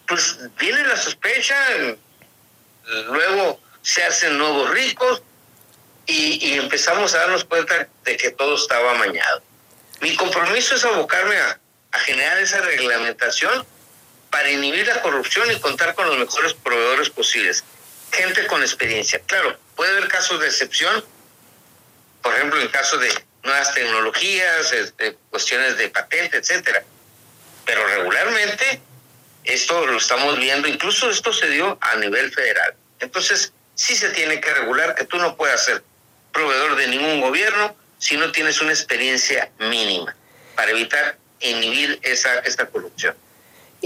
[0.06, 1.56] pues, viene la sospecha,
[3.08, 5.22] luego se hacen nuevos ricos
[6.06, 9.42] y, empezamos a darnos cuenta de que todo estaba amañado.
[10.00, 11.60] Mi compromiso es abocarme a,
[11.92, 13.64] a generar esa reglamentación
[14.30, 17.62] para inhibir la corrupción y contar con los mejores proveedores posibles.
[18.10, 19.20] Gente con experiencia.
[19.26, 21.04] Claro, puede haber casos de excepción,
[22.22, 26.84] por ejemplo, en caso de nuevas tecnologías, este, cuestiones de patente, etcétera.
[27.66, 28.80] Pero regularmente
[29.44, 32.74] esto lo estamos viendo, incluso esto se dio a nivel federal.
[33.00, 35.82] Entonces, sí se tiene que regular que tú no puedas ser
[36.32, 40.14] proveedor de ningún gobierno si no tienes una experiencia mínima
[40.56, 43.14] para evitar inhibir esa esta corrupción.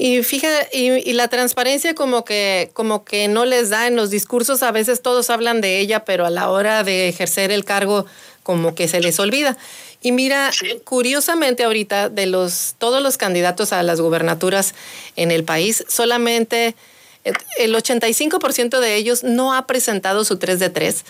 [0.00, 4.62] Y fíjate, y, la transparencia como que, como que no les da en los discursos,
[4.62, 8.06] a veces todos hablan de ella, pero a la hora de ejercer el cargo
[8.44, 9.56] como que se les olvida.
[10.00, 10.52] Y mira,
[10.84, 14.76] curiosamente ahorita de los todos los candidatos a las gubernaturas
[15.16, 16.76] en el país, solamente
[17.24, 21.04] el 85% de ellos no ha presentado su 3 de 3.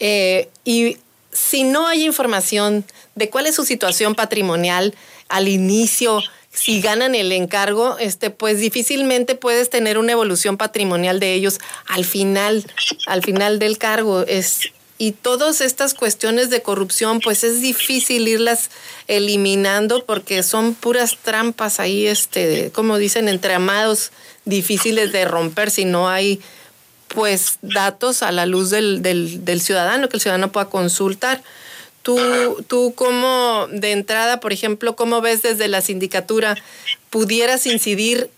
[0.00, 0.98] Eh, y
[1.32, 2.84] si no hay información
[3.14, 4.94] de cuál es su situación patrimonial
[5.28, 11.34] al inicio, si ganan el encargo, este, pues difícilmente puedes tener una evolución patrimonial de
[11.34, 12.64] ellos al final,
[13.06, 14.22] al final del cargo.
[14.22, 18.70] Es, y todas estas cuestiones de corrupción, pues es difícil irlas
[19.06, 24.10] eliminando porque son puras trampas ahí, este, como dicen, entramados
[24.48, 26.40] difíciles de romper si no hay
[27.08, 31.42] pues datos a la luz del, del, ciudadano, que el ciudadano pueda consultar.
[32.02, 32.18] Tú,
[32.68, 36.56] tú como de entrada, por ejemplo, ¿cómo ves desde la sindicatura
[37.10, 38.30] pudieras incidir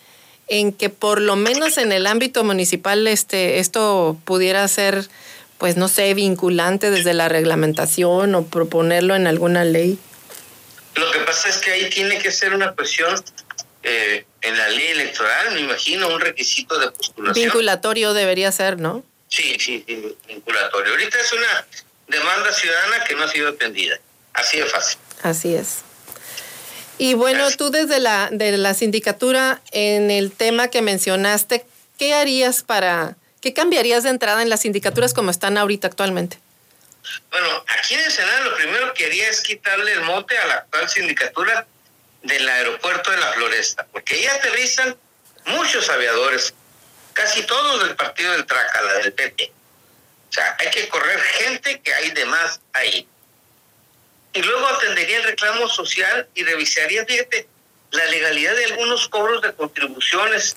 [0.46, 5.08] en que por lo menos en el ámbito municipal este, esto pudiera ser,
[5.58, 9.98] pues no sé, vinculante desde la reglamentación o proponerlo en alguna ley?
[10.96, 13.14] Lo que pasa es que ahí tiene que ser una cuestión
[13.82, 17.44] eh, en la ley electoral, me imagino, un requisito de postulación.
[17.44, 19.04] Vinculatorio debería ser, ¿no?
[19.28, 20.92] Sí, sí, sí, vinculatorio.
[20.92, 21.66] Ahorita es una
[22.08, 23.98] demanda ciudadana que no ha sido atendida.
[24.34, 24.98] Así de fácil.
[25.22, 25.78] Así es.
[26.98, 31.64] Y bueno, tú desde la, de la sindicatura, en el tema que mencionaste,
[31.98, 36.38] ¿qué harías para, qué cambiarías de entrada en las sindicaturas como están ahorita actualmente?
[37.30, 40.54] Bueno, aquí en el Senado lo primero que haría es quitarle el mote a la
[40.56, 41.66] actual sindicatura
[42.22, 44.96] del aeropuerto de la Floresta, porque ahí aterrizan
[45.46, 46.54] muchos aviadores,
[47.12, 49.52] casi todos del partido del Trácala, del PP.
[50.28, 53.08] O sea, hay que correr gente que hay de más ahí.
[54.32, 57.48] Y luego atendería el reclamo social y revisaría, fíjate,
[57.90, 60.56] la legalidad de algunos cobros de contribuciones,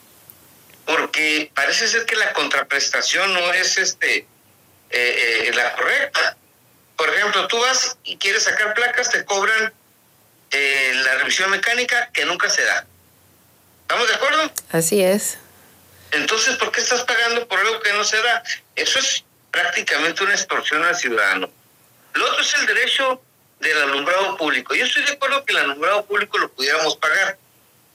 [0.85, 4.27] porque parece ser que la contraprestación no es este
[4.89, 6.37] eh, eh, la correcta.
[6.95, 9.73] Por ejemplo, tú vas y quieres sacar placas, te cobran
[10.53, 12.85] eh, la revisión mecánica que nunca se da.
[13.81, 14.51] ¿Estamos de acuerdo?
[14.71, 15.37] Así es.
[16.11, 18.43] Entonces, ¿por qué estás pagando por algo que no se da?
[18.75, 21.49] Eso es prácticamente una extorsión al ciudadano.
[22.13, 23.21] Lo otro es el derecho
[23.59, 24.75] del alumbrado público.
[24.75, 27.37] Yo estoy de acuerdo que el alumbrado público lo pudiéramos pagar,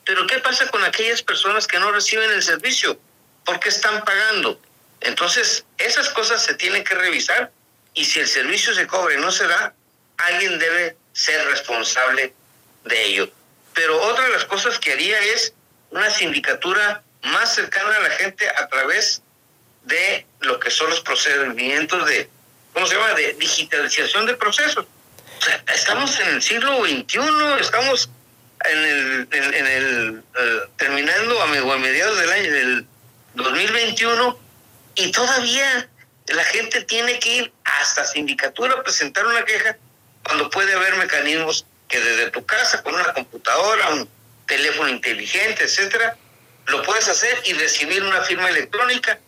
[0.04, 2.98] pero ¿qué pasa con aquellas personas que no reciben el servicio?
[3.44, 4.60] ¿Por qué están pagando?
[5.00, 7.52] Entonces, esas cosas se tienen que revisar
[7.94, 9.74] y si el servicio se cobra y no se da,
[10.16, 12.34] alguien debe ser responsable
[12.84, 13.30] de ello.
[13.74, 15.52] Pero otra de las cosas que haría es
[15.90, 19.22] una sindicatura más cercana a la gente a través
[19.84, 22.28] de lo que son los procedimientos de,
[22.72, 24.86] ¿cómo se llama?, de digitalización de procesos.
[25.38, 27.20] O sea, estamos en el siglo XXI,
[27.60, 28.10] estamos
[28.64, 32.86] en el, en, eh, terminando a, mediados del año del
[33.34, 34.38] 2021
[34.96, 35.88] y todavía
[36.26, 39.76] la gente tiene que ir hasta sindicatura a presentar una queja
[40.24, 44.08] cuando puede haber mecanismos que desde tu casa con una computadora, un
[44.46, 46.16] teléfono inteligente, etcétera,
[46.66, 49.18] lo puedes hacer y recibir una firma electrónica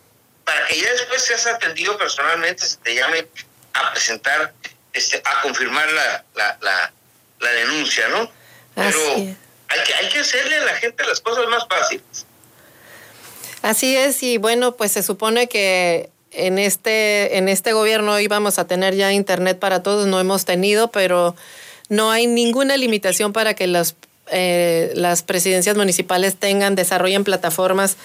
[0.45, 3.27] para que ya después seas atendido personalmente, se te llame
[3.73, 4.53] a presentar,
[4.93, 6.91] este, a confirmar la, la,
[7.39, 8.31] la, denuncia, ¿no?
[8.75, 12.25] Pero hay que, hay que hacerle a la gente las cosas más fáciles.
[13.61, 18.65] Así es, y bueno, pues se supone que en este, en este gobierno íbamos a
[18.65, 21.35] tener ya internet para todos, no hemos tenido, pero
[21.91, 23.97] no hay ninguna limitación para que las,
[24.31, 27.97] eh, las presidencias municipales tengan, desarrollen plataformas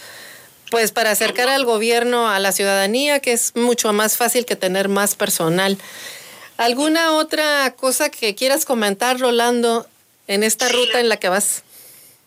[0.72, 4.88] pues para acercar al gobierno a la ciudadanía, que es mucho más fácil que tener
[4.88, 5.78] más personal.
[6.56, 9.86] ¿Alguna otra cosa que quieras comentar, Rolando,
[10.26, 11.62] en esta ruta en la que vas?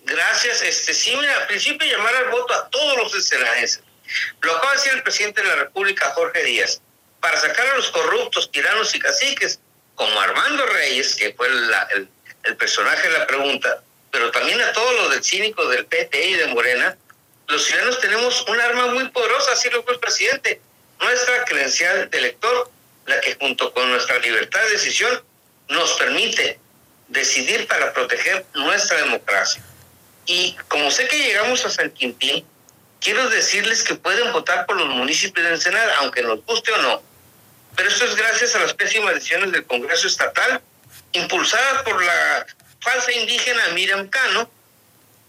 [0.06, 0.62] Gracias.
[0.62, 3.82] Este, sí, mira, al principio llamar al voto a todos los escenarios.
[4.43, 6.82] Lo acaba de decir el presidente de la República, Jorge Díaz,
[7.19, 9.60] para sacar a los corruptos, tiranos y caciques,
[9.99, 15.11] como Armando Reyes, que fue el, personaje de la pregunta, pero también a todos los
[15.11, 16.97] del cínico del PT y de Morena,
[17.49, 20.61] los ciudadanos tenemos un arma muy poderosa, así lo fue el presidente,
[21.01, 22.71] nuestra credencial de elector,
[23.07, 25.21] la que junto con nuestra libertad de decisión
[25.67, 26.57] nos permite
[27.09, 29.61] decidir para proteger nuestra democracia.
[30.26, 32.45] Y como sé que llegamos a San Quintín,
[33.01, 37.09] quiero decirles que pueden votar por los municipios de Ensenada, aunque nos guste o no.
[37.80, 40.61] Pero esto es gracias a las pésimas decisiones del Congreso Estatal,
[41.13, 42.45] impulsadas por la
[42.82, 44.51] falsa indígena Miriam Cano,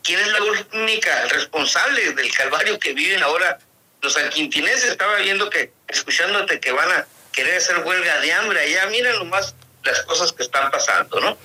[0.03, 0.41] ¿Quién es la
[0.73, 3.61] única responsable del calvario que viven ahora
[4.03, 4.91] los sanquintinenses?
[4.91, 8.87] Estaba viendo que, escuchándote, que van a querer hacer huelga de hambre allá.
[8.87, 11.39] Miren nomás las cosas que están pasando, ¿no?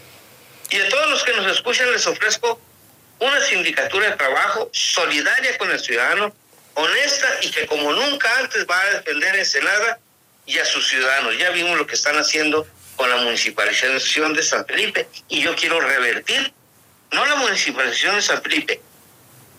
[0.72, 2.60] Y a todos los que nos escuchan les ofrezco
[3.20, 6.36] una sindicatura de trabajo solidaria con el ciudadano,
[6.74, 10.00] honesta y que como nunca antes va a defender Ensenada
[10.46, 11.38] y a sus ciudadanos.
[11.38, 15.80] Ya vimos lo que están haciendo con la municipalización de San Felipe y yo quiero
[15.82, 16.54] revertir,
[17.12, 18.82] no la municipalización de San Felipe,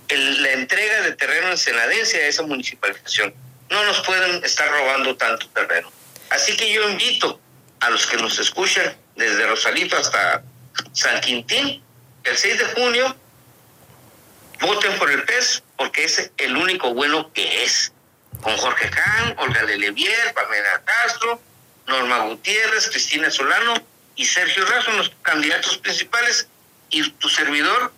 [0.08, 3.34] la entrega de terreno ensenadense a esa municipalización.
[3.70, 5.90] No nos pueden estar robando tanto terreno.
[6.30, 7.40] Así que yo invito
[7.80, 10.42] a los que nos escuchan desde Rosalito hasta
[10.92, 11.82] San Quintín,
[12.24, 13.16] el 6 de junio,
[14.60, 17.92] voten por el PES porque es el único bueno que es.
[18.42, 21.40] Con Jorge Kahn, Olga Lelevier, Pamela Castro,
[21.86, 23.74] Norma Gutiérrez, Cristina Solano
[24.14, 26.48] y Sergio Razo, los candidatos principales,
[26.90, 27.92] y tu servidor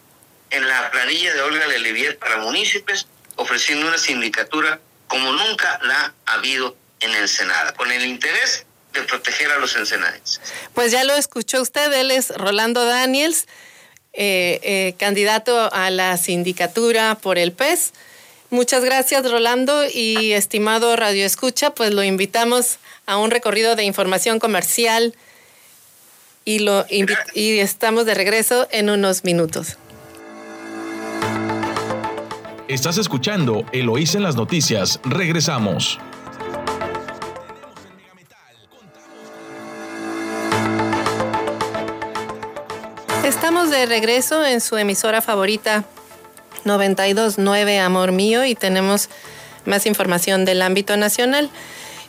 [0.50, 6.32] en la planilla de Olga Lelevier para municipios, ofreciendo una sindicatura como nunca la ha
[6.34, 10.40] habido en Ensenada, con el interés de proteger a los ensenadenses.
[10.74, 13.46] Pues ya lo escuchó usted, él es Rolando Daniels,
[14.12, 17.92] eh, eh, candidato a la sindicatura por el PES.
[18.50, 24.38] Muchas gracias, Rolando, y estimado Radio Escucha, pues lo invitamos a un recorrido de información
[24.38, 25.14] comercial
[26.46, 29.76] y, lo y estamos de regreso en unos minutos.
[32.68, 34.98] Estás escuchando Eloísa en las noticias.
[35.04, 35.98] Regresamos.
[43.24, 45.84] Estamos de regreso en su emisora favorita
[46.68, 49.08] 929 Amor Mío y tenemos
[49.64, 51.50] más información del ámbito nacional.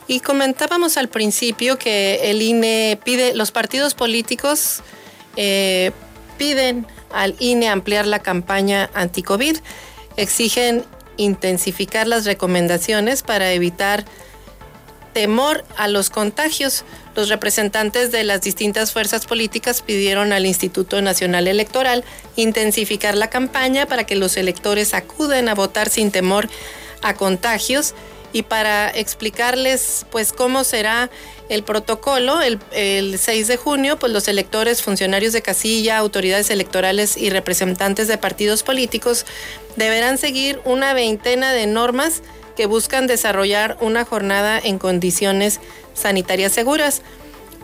[0.07, 4.81] Y comentábamos al principio que el INE pide, los partidos políticos
[5.35, 5.91] eh,
[6.37, 9.57] piden al INE ampliar la campaña anti-COVID,
[10.17, 10.83] exigen
[11.17, 14.05] intensificar las recomendaciones para evitar
[15.13, 16.85] temor a los contagios.
[17.15, 22.03] Los representantes de las distintas fuerzas políticas pidieron al Instituto Nacional Electoral
[22.35, 26.47] intensificar la campaña para que los electores acuden a votar sin temor
[27.01, 27.93] a contagios
[28.31, 31.09] y para explicarles pues cómo será
[31.49, 37.29] el protocolo, el, 6 de junio, pues los electores, funcionarios de casilla, autoridades electorales y
[37.31, 39.25] representantes de partidos políticos
[39.75, 42.21] deberán seguir una veintena de normas
[42.55, 45.59] que buscan desarrollar una jornada en condiciones
[45.93, 47.01] sanitarias seguras.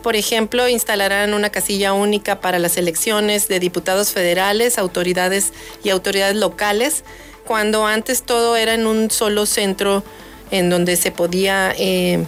[0.02, 5.52] Por ejemplo, instalarán una casilla única para las elecciones de diputados federales, autoridades
[5.84, 7.04] y autoridades locales,
[7.46, 10.04] cuando antes todo era en un solo centro
[10.52, 12.24] en donde se podía, eh,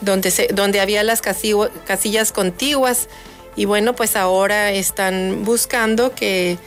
[0.00, 3.08] donde, donde había las casillas contiguas.
[3.56, 6.58] Y bueno, pues ahora están buscando que,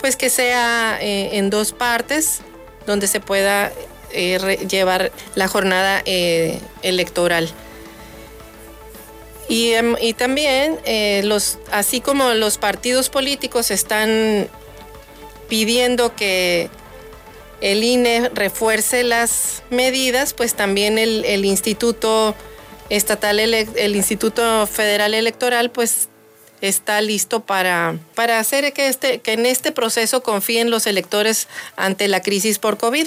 [0.00, 2.40] pues que sea eh, en dos partes,
[2.86, 3.72] donde se pueda
[4.12, 6.02] eh, llevar la jornada
[6.82, 7.50] electoral.
[9.48, 10.78] Y, em, y también,
[11.24, 14.48] los, así como los partidos políticos están
[15.48, 16.70] pidiendo que
[17.60, 22.34] el INE refuerce las medidas, pues también el, Instituto
[22.90, 26.08] Estatal, el Instituto Federal Electoral, pues
[26.60, 32.08] está listo para, para hacer que, este, que en este proceso confíen los electores ante
[32.08, 33.06] la crisis por COVID.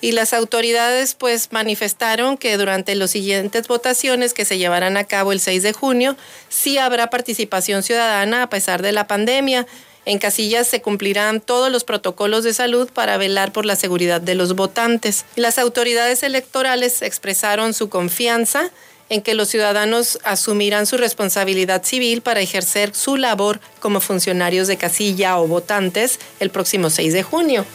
[0.00, 5.30] Y las autoridades pues manifestaron que durante las siguientes votaciones que se llevarán a cabo
[5.30, 6.16] el 6 de junio,
[6.48, 9.66] sí habrá participación ciudadana a pesar de la pandemia
[10.04, 14.34] en casillas se cumplirán todos los protocolos de salud para velar por la seguridad de
[14.34, 15.24] los votantes.
[15.36, 18.70] Las autoridades electorales expresaron su confianza
[19.08, 24.76] en que los ciudadanos asumirán su responsabilidad civil para ejercer su labor como funcionarios de
[24.76, 27.66] casilla o votantes el próximo 6 de junio.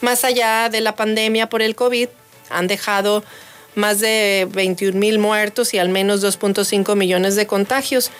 [0.00, 2.08] Más allá de la pandemia por el COVID,
[2.50, 3.24] han dejado
[3.74, 8.10] más de 21 mil muertos y al menos 2.5 millones de contagios.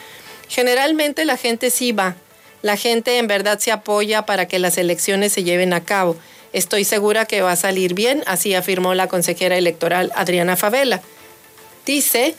[0.49, 2.17] Generalmente la gente sí va,
[2.63, 6.17] la gente en verdad se apoya para que las elecciones se lleven a cabo.
[6.53, 11.03] Estoy segura que va a salir bien, así afirmó la consejera electoral Adriana Favela.
[11.87, 12.35] Dice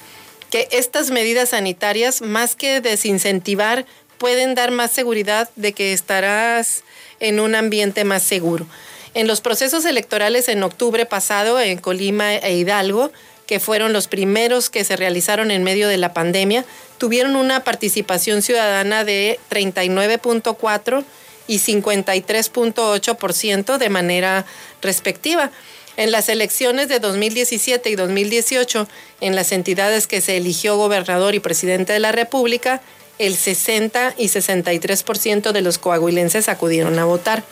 [0.51, 3.85] que estas medidas sanitarias, más que desincentivar,
[4.17, 6.83] pueden dar más seguridad de que estarás
[7.19, 8.67] en un ambiente más seguro.
[9.13, 13.11] En los procesos electorales en octubre pasado en Colima e Hidalgo,
[13.47, 16.65] que fueron los primeros que se realizaron en medio de la pandemia,
[16.97, 21.05] tuvieron una participación ciudadana de 39.4
[21.47, 24.45] y 53.8% de manera
[24.81, 25.51] respectiva.
[25.95, 28.87] En las elecciones de 2017 y 2018,
[29.21, 32.81] en las entidades que se eligió gobernador y presidente de la República,
[33.19, 37.43] el 60 y 63% de los coahuilenses acudieron a votar.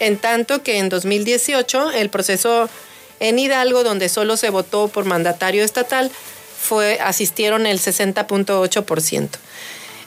[0.00, 2.68] En tanto que en 2018 el proceso
[3.20, 6.10] en Hidalgo, donde solo se votó por mandatario estatal,
[6.60, 9.28] fue, asistieron el 60.8%.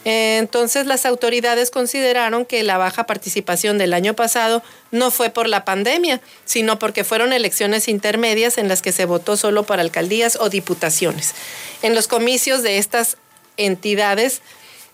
[0.05, 5.65] Entonces las autoridades consideraron que la baja participación del año pasado no fue por la
[5.65, 10.49] pandemia, sino porque fueron elecciones intermedias en las que se votó solo para alcaldías o
[10.49, 11.33] diputaciones.
[11.81, 13.17] En los comicios de estas
[13.57, 14.43] entidades,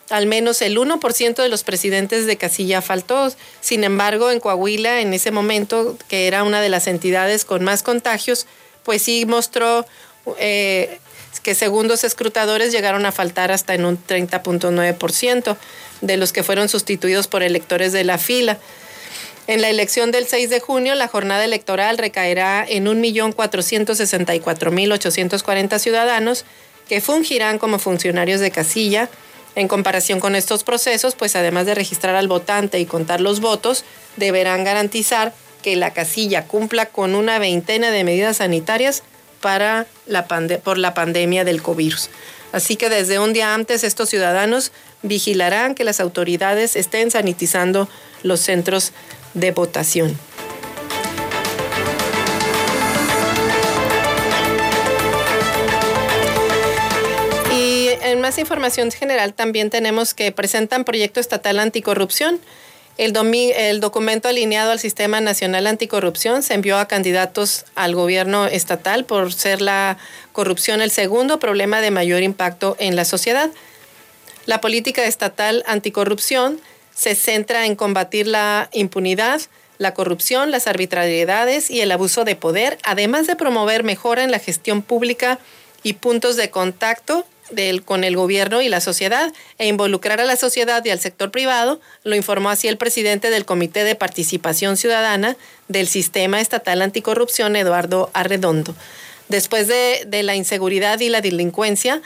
[0.09, 3.33] al menos el 1% de los presidentes de casilla faltó.
[3.59, 7.83] Sin embargo, en Coahuila, en ese momento, que era una de las entidades con más
[7.83, 8.47] contagios,
[8.83, 9.85] pues sí mostró
[10.37, 10.99] eh,
[11.39, 15.57] que segundos escrutadores llegaron a faltar hasta en un 30.9%
[16.01, 18.57] de los que fueron sustituidos por electores de la fila.
[19.47, 26.43] En la elección del 6 de junio, la jornada electoral recaerá en 1.464.840 ciudadanos
[26.87, 29.09] que fungirán como funcionarios de casilla.
[29.55, 33.83] En comparación con estos procesos, pues además de registrar al votante y contar los votos,
[34.15, 39.03] deberán garantizar que la casilla cumpla con una veintena de medidas sanitarias
[39.41, 40.27] para la
[40.63, 41.93] por la pandemia del COVID.
[42.51, 44.71] Así que desde un día antes estos ciudadanos
[45.03, 47.89] vigilarán que las autoridades estén sanitizando
[48.23, 48.91] los centros
[49.33, 50.17] de votación.
[57.53, 62.39] Y en más información general también tenemos que presentan proyecto estatal anticorrupción.
[62.97, 63.15] El,
[63.55, 69.33] el, documento alineado al Sistema Nacional Anticorrupción se envió a candidatos al gobierno estatal por
[69.33, 69.97] ser la
[70.33, 73.49] corrupción el segundo problema de mayor impacto en la sociedad.
[74.45, 76.59] La política estatal anticorrupción
[76.93, 79.41] se centra en combatir la impunidad,
[79.77, 84.39] la corrupción, las arbitrariedades y el abuso de poder, además de promover mejora en la
[84.39, 85.39] gestión pública
[85.81, 87.25] y puntos de contacto
[87.85, 91.79] con el gobierno y la sociedad e involucrar a la sociedad y al sector privado,
[92.03, 95.35] lo informó así el presidente del Comité de Participación Ciudadana
[95.67, 98.75] del Sistema Estatal Anticorrupción, Eduardo Arredondo.
[99.29, 102.01] Después de, la inseguridad y la delincuencia,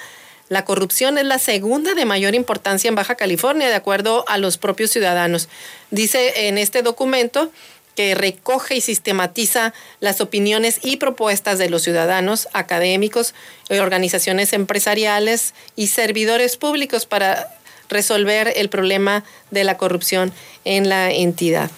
[0.48, 4.60] la corrupción es la segunda de mayor importancia en Baja California, de acuerdo a los
[4.60, 5.50] propios ciudadanos.
[5.90, 7.52] Dice en este documento
[7.96, 13.34] que recoge y sistematiza las opiniones y propuestas de los ciudadanos, académicos,
[13.70, 17.48] eh, organizaciones empresariales y servidores públicos para
[17.90, 20.34] resolver el problema de la corrupción
[20.66, 21.72] en la entidad.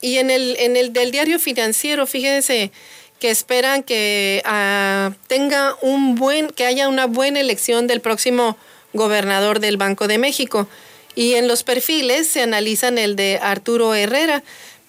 [0.00, 2.70] Y en el, en el del diario financiero, fíjense
[3.18, 8.56] que esperan que ah, tenga un buen, que haya una buena elección del próximo
[8.92, 10.68] gobernador del Banco de México.
[11.14, 14.42] Y en los perfiles se analizan el de Arturo Herrera,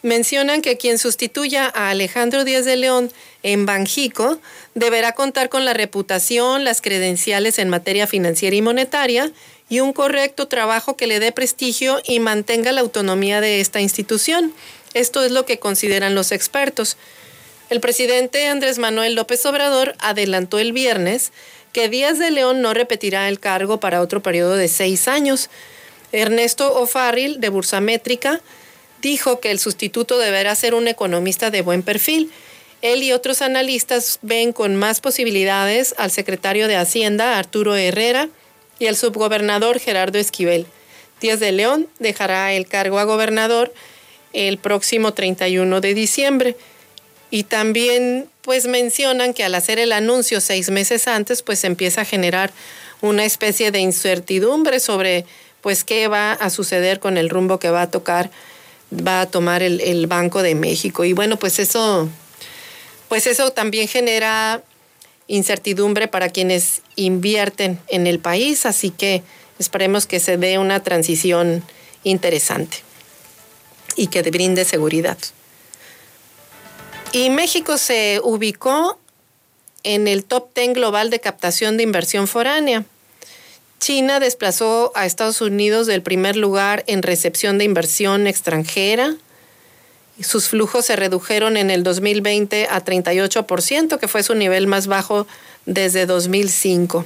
[0.05, 4.39] mencionan que quien sustituya a Alejandro Díaz de León en Banjico
[4.75, 9.31] deberá contar con la reputación, las credenciales en materia financiera y monetaria
[9.67, 14.53] y un correcto trabajo que le dé prestigio y mantenga la autonomía de esta institución.
[14.93, 16.97] Esto es lo que consideran los expertos.
[17.71, 21.31] El presidente Andrés Manuel López Obrador adelantó el viernes
[21.73, 25.49] que Díaz de León no repetirá el cargo para otro periodo de seis años.
[26.11, 28.39] Ernesto O'Farrill, de Bursamétrica,
[29.01, 32.31] dijo que el sustituto deberá ser un economista de buen perfil.
[32.81, 38.29] Él y otros analistas ven con más posibilidades al secretario de Hacienda, Arturo Herrera,
[38.79, 40.65] y al subgobernador Gerardo Esquivel.
[41.21, 43.73] Díaz de León dejará el cargo a gobernador
[44.33, 46.57] el próximo 31 de diciembre.
[47.31, 52.05] Y también pues mencionan que al hacer el anuncio seis meses antes, pues empieza a
[52.05, 52.51] generar
[53.01, 55.25] una especie de incertidumbre sobre
[55.61, 58.29] pues qué va a suceder con el rumbo que va a tocar
[58.91, 61.05] va a tomar el, Banco de México.
[61.05, 62.09] Y bueno, pues eso,
[63.09, 64.63] pues eso también genera
[65.27, 69.23] incertidumbre para quienes invierten en el país, así que
[69.57, 71.63] esperemos que se dé una transición
[72.03, 72.77] interesante
[73.95, 75.17] y que brinde seguridad.
[77.11, 78.99] Y México se ubicó
[79.83, 82.83] en el top 10 global de captación de inversión foránea.
[83.79, 89.15] China desplazó a Estados Unidos del primer lugar en recepción de inversión extranjera.
[90.21, 95.27] Sus flujos se redujeron en el 2020 a 38%, que fue su nivel más bajo
[95.65, 97.05] desde 2005.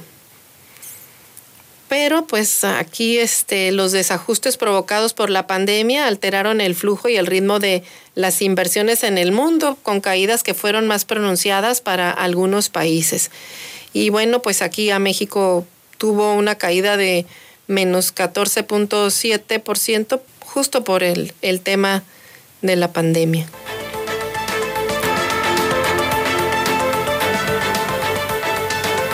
[1.90, 7.26] Pero pues aquí este, los desajustes provocados por la pandemia alteraron el flujo y el
[7.26, 7.82] ritmo de
[8.14, 13.32] las inversiones en el mundo, con caídas que fueron más pronunciadas para algunos países.
[13.92, 15.66] Y bueno, pues aquí a México
[16.00, 17.26] tuvo una caída de
[17.66, 22.02] menos 14.7% justo por el, el tema
[22.62, 23.46] de la pandemia.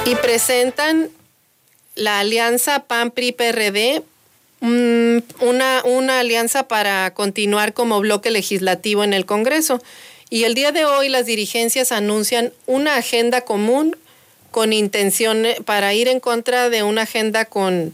[0.05, 1.11] Y presentan
[1.97, 4.05] la alianza PAN-PRI-PRD,
[4.61, 9.83] una, una alianza para continuar como bloque legislativo en el Congreso.
[10.31, 13.97] Y el día de hoy las dirigencias anuncian una agenda común
[14.57, 17.93] con intención para ir en contra de una agenda con,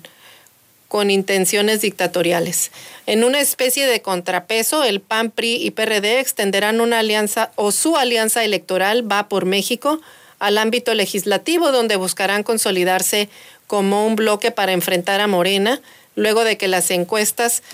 [0.87, 2.71] con intenciones dictatoriales.
[3.07, 7.97] En una especie de contrapeso, el PAN, PRI y PRD extenderán una alianza o su
[7.97, 10.01] alianza electoral va por México
[10.39, 13.29] al ámbito legislativo, donde buscarán consolidarse
[13.67, 15.81] como un bloque para enfrentar a Morena,
[16.15, 17.65] luego de que las encuestas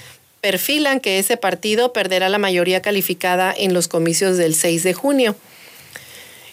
[0.40, 5.36] perfilan que ese partido perderá la mayoría calificada en los comicios del 6 de junio.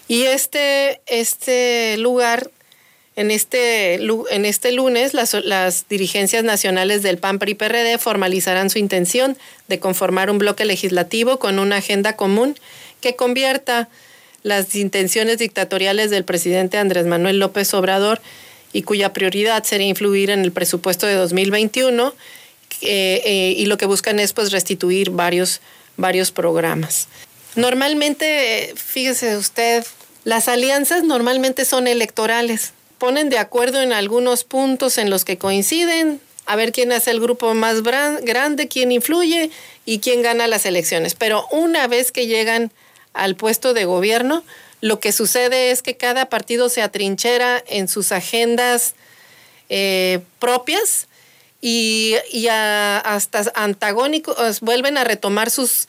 [0.08, 2.52] Y este, este lugar
[3.16, 8.78] en este, en este lunes, las, las, dirigencias nacionales del PAN PRI PRD formalizarán su
[8.78, 9.38] intención
[9.68, 12.56] de conformar un bloque legislativo con una agenda común
[13.00, 13.88] que convierta
[14.44, 18.22] las intenciones dictatoriales del presidente Andrés Manuel López Obrador
[18.74, 22.14] y cuya prioridad sería influir en el presupuesto de 2021
[22.82, 25.62] eh, eh, y lo que buscan es pues restituir varios,
[25.96, 27.08] varios programas.
[27.56, 29.86] Normalmente, fíjese usted,
[30.24, 36.22] las alianzas normalmente son electorales ponen de acuerdo en algunos puntos en los que coinciden,
[36.46, 39.50] a ver quién es el grupo más grande, quién influye
[39.86, 41.16] y quién gana las elecciones.
[41.16, 42.72] Pero una vez que llegan
[43.14, 44.44] al puesto de gobierno,
[44.82, 48.94] lo que sucede es que cada partido se atrinchera en sus agendas
[49.70, 51.08] eh, propias
[51.62, 52.16] y,
[52.48, 55.88] hasta antagónicos, vuelven a retomar sus,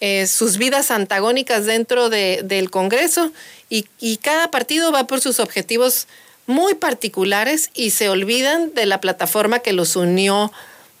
[0.00, 3.32] eh, sus vidas antagónicas dentro del Congreso
[3.68, 6.06] y, y cada partido va por sus objetivos
[6.46, 10.52] muy particulares y se olvidan de la plataforma que los unió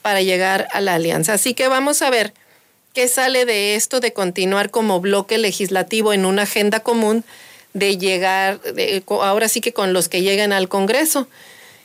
[0.02, 1.34] para llegar a la alianza.
[1.34, 2.34] Así que vamos a ver
[2.92, 7.24] qué sale de esto de continuar como bloque legislativo en una agenda común
[7.72, 8.60] de llegar,
[9.08, 11.28] ahora sí que con los que lleguen al Congreso.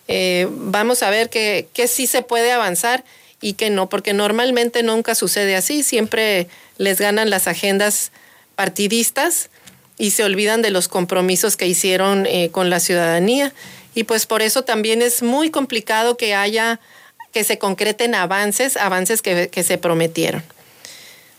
[0.07, 3.03] Eh, vamos a ver qué sí se puede avanzar
[3.39, 6.47] y qué no, porque normalmente nunca sucede así, siempre
[6.83, 8.11] les ganan las agendas
[8.55, 9.49] partidistas
[9.97, 13.53] y se olvidan de los compromisos que hicieron eh, con la ciudadanía.
[13.95, 16.79] Y pues por eso también es muy complicado que haya,
[17.31, 20.43] que se concreten avances, avances que, se prometieron.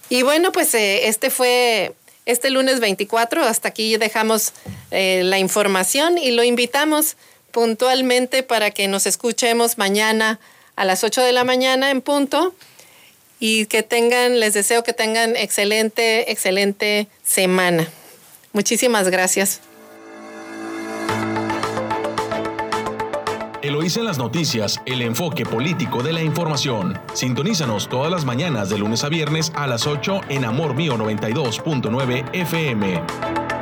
[0.09, 1.95] Y bueno, pues eh, este fue
[2.27, 4.53] este lunes 24, hasta aquí dejamos
[4.91, 7.17] eh, la información y lo invitamos
[7.51, 10.41] puntualmente para que nos escuchemos mañana
[10.77, 12.55] a las 8 de la mañana en punto
[13.47, 17.87] y que tengan, les deseo que tengan excelente, excelente semana.
[18.55, 19.61] Muchísimas gracias.
[23.61, 26.99] Eloísa en las noticias, el enfoque político de la información.
[27.13, 32.25] Sintonízanos todas las mañanas de lunes a viernes a las 8 en Amor Mío 92.9
[32.33, 33.54] FM.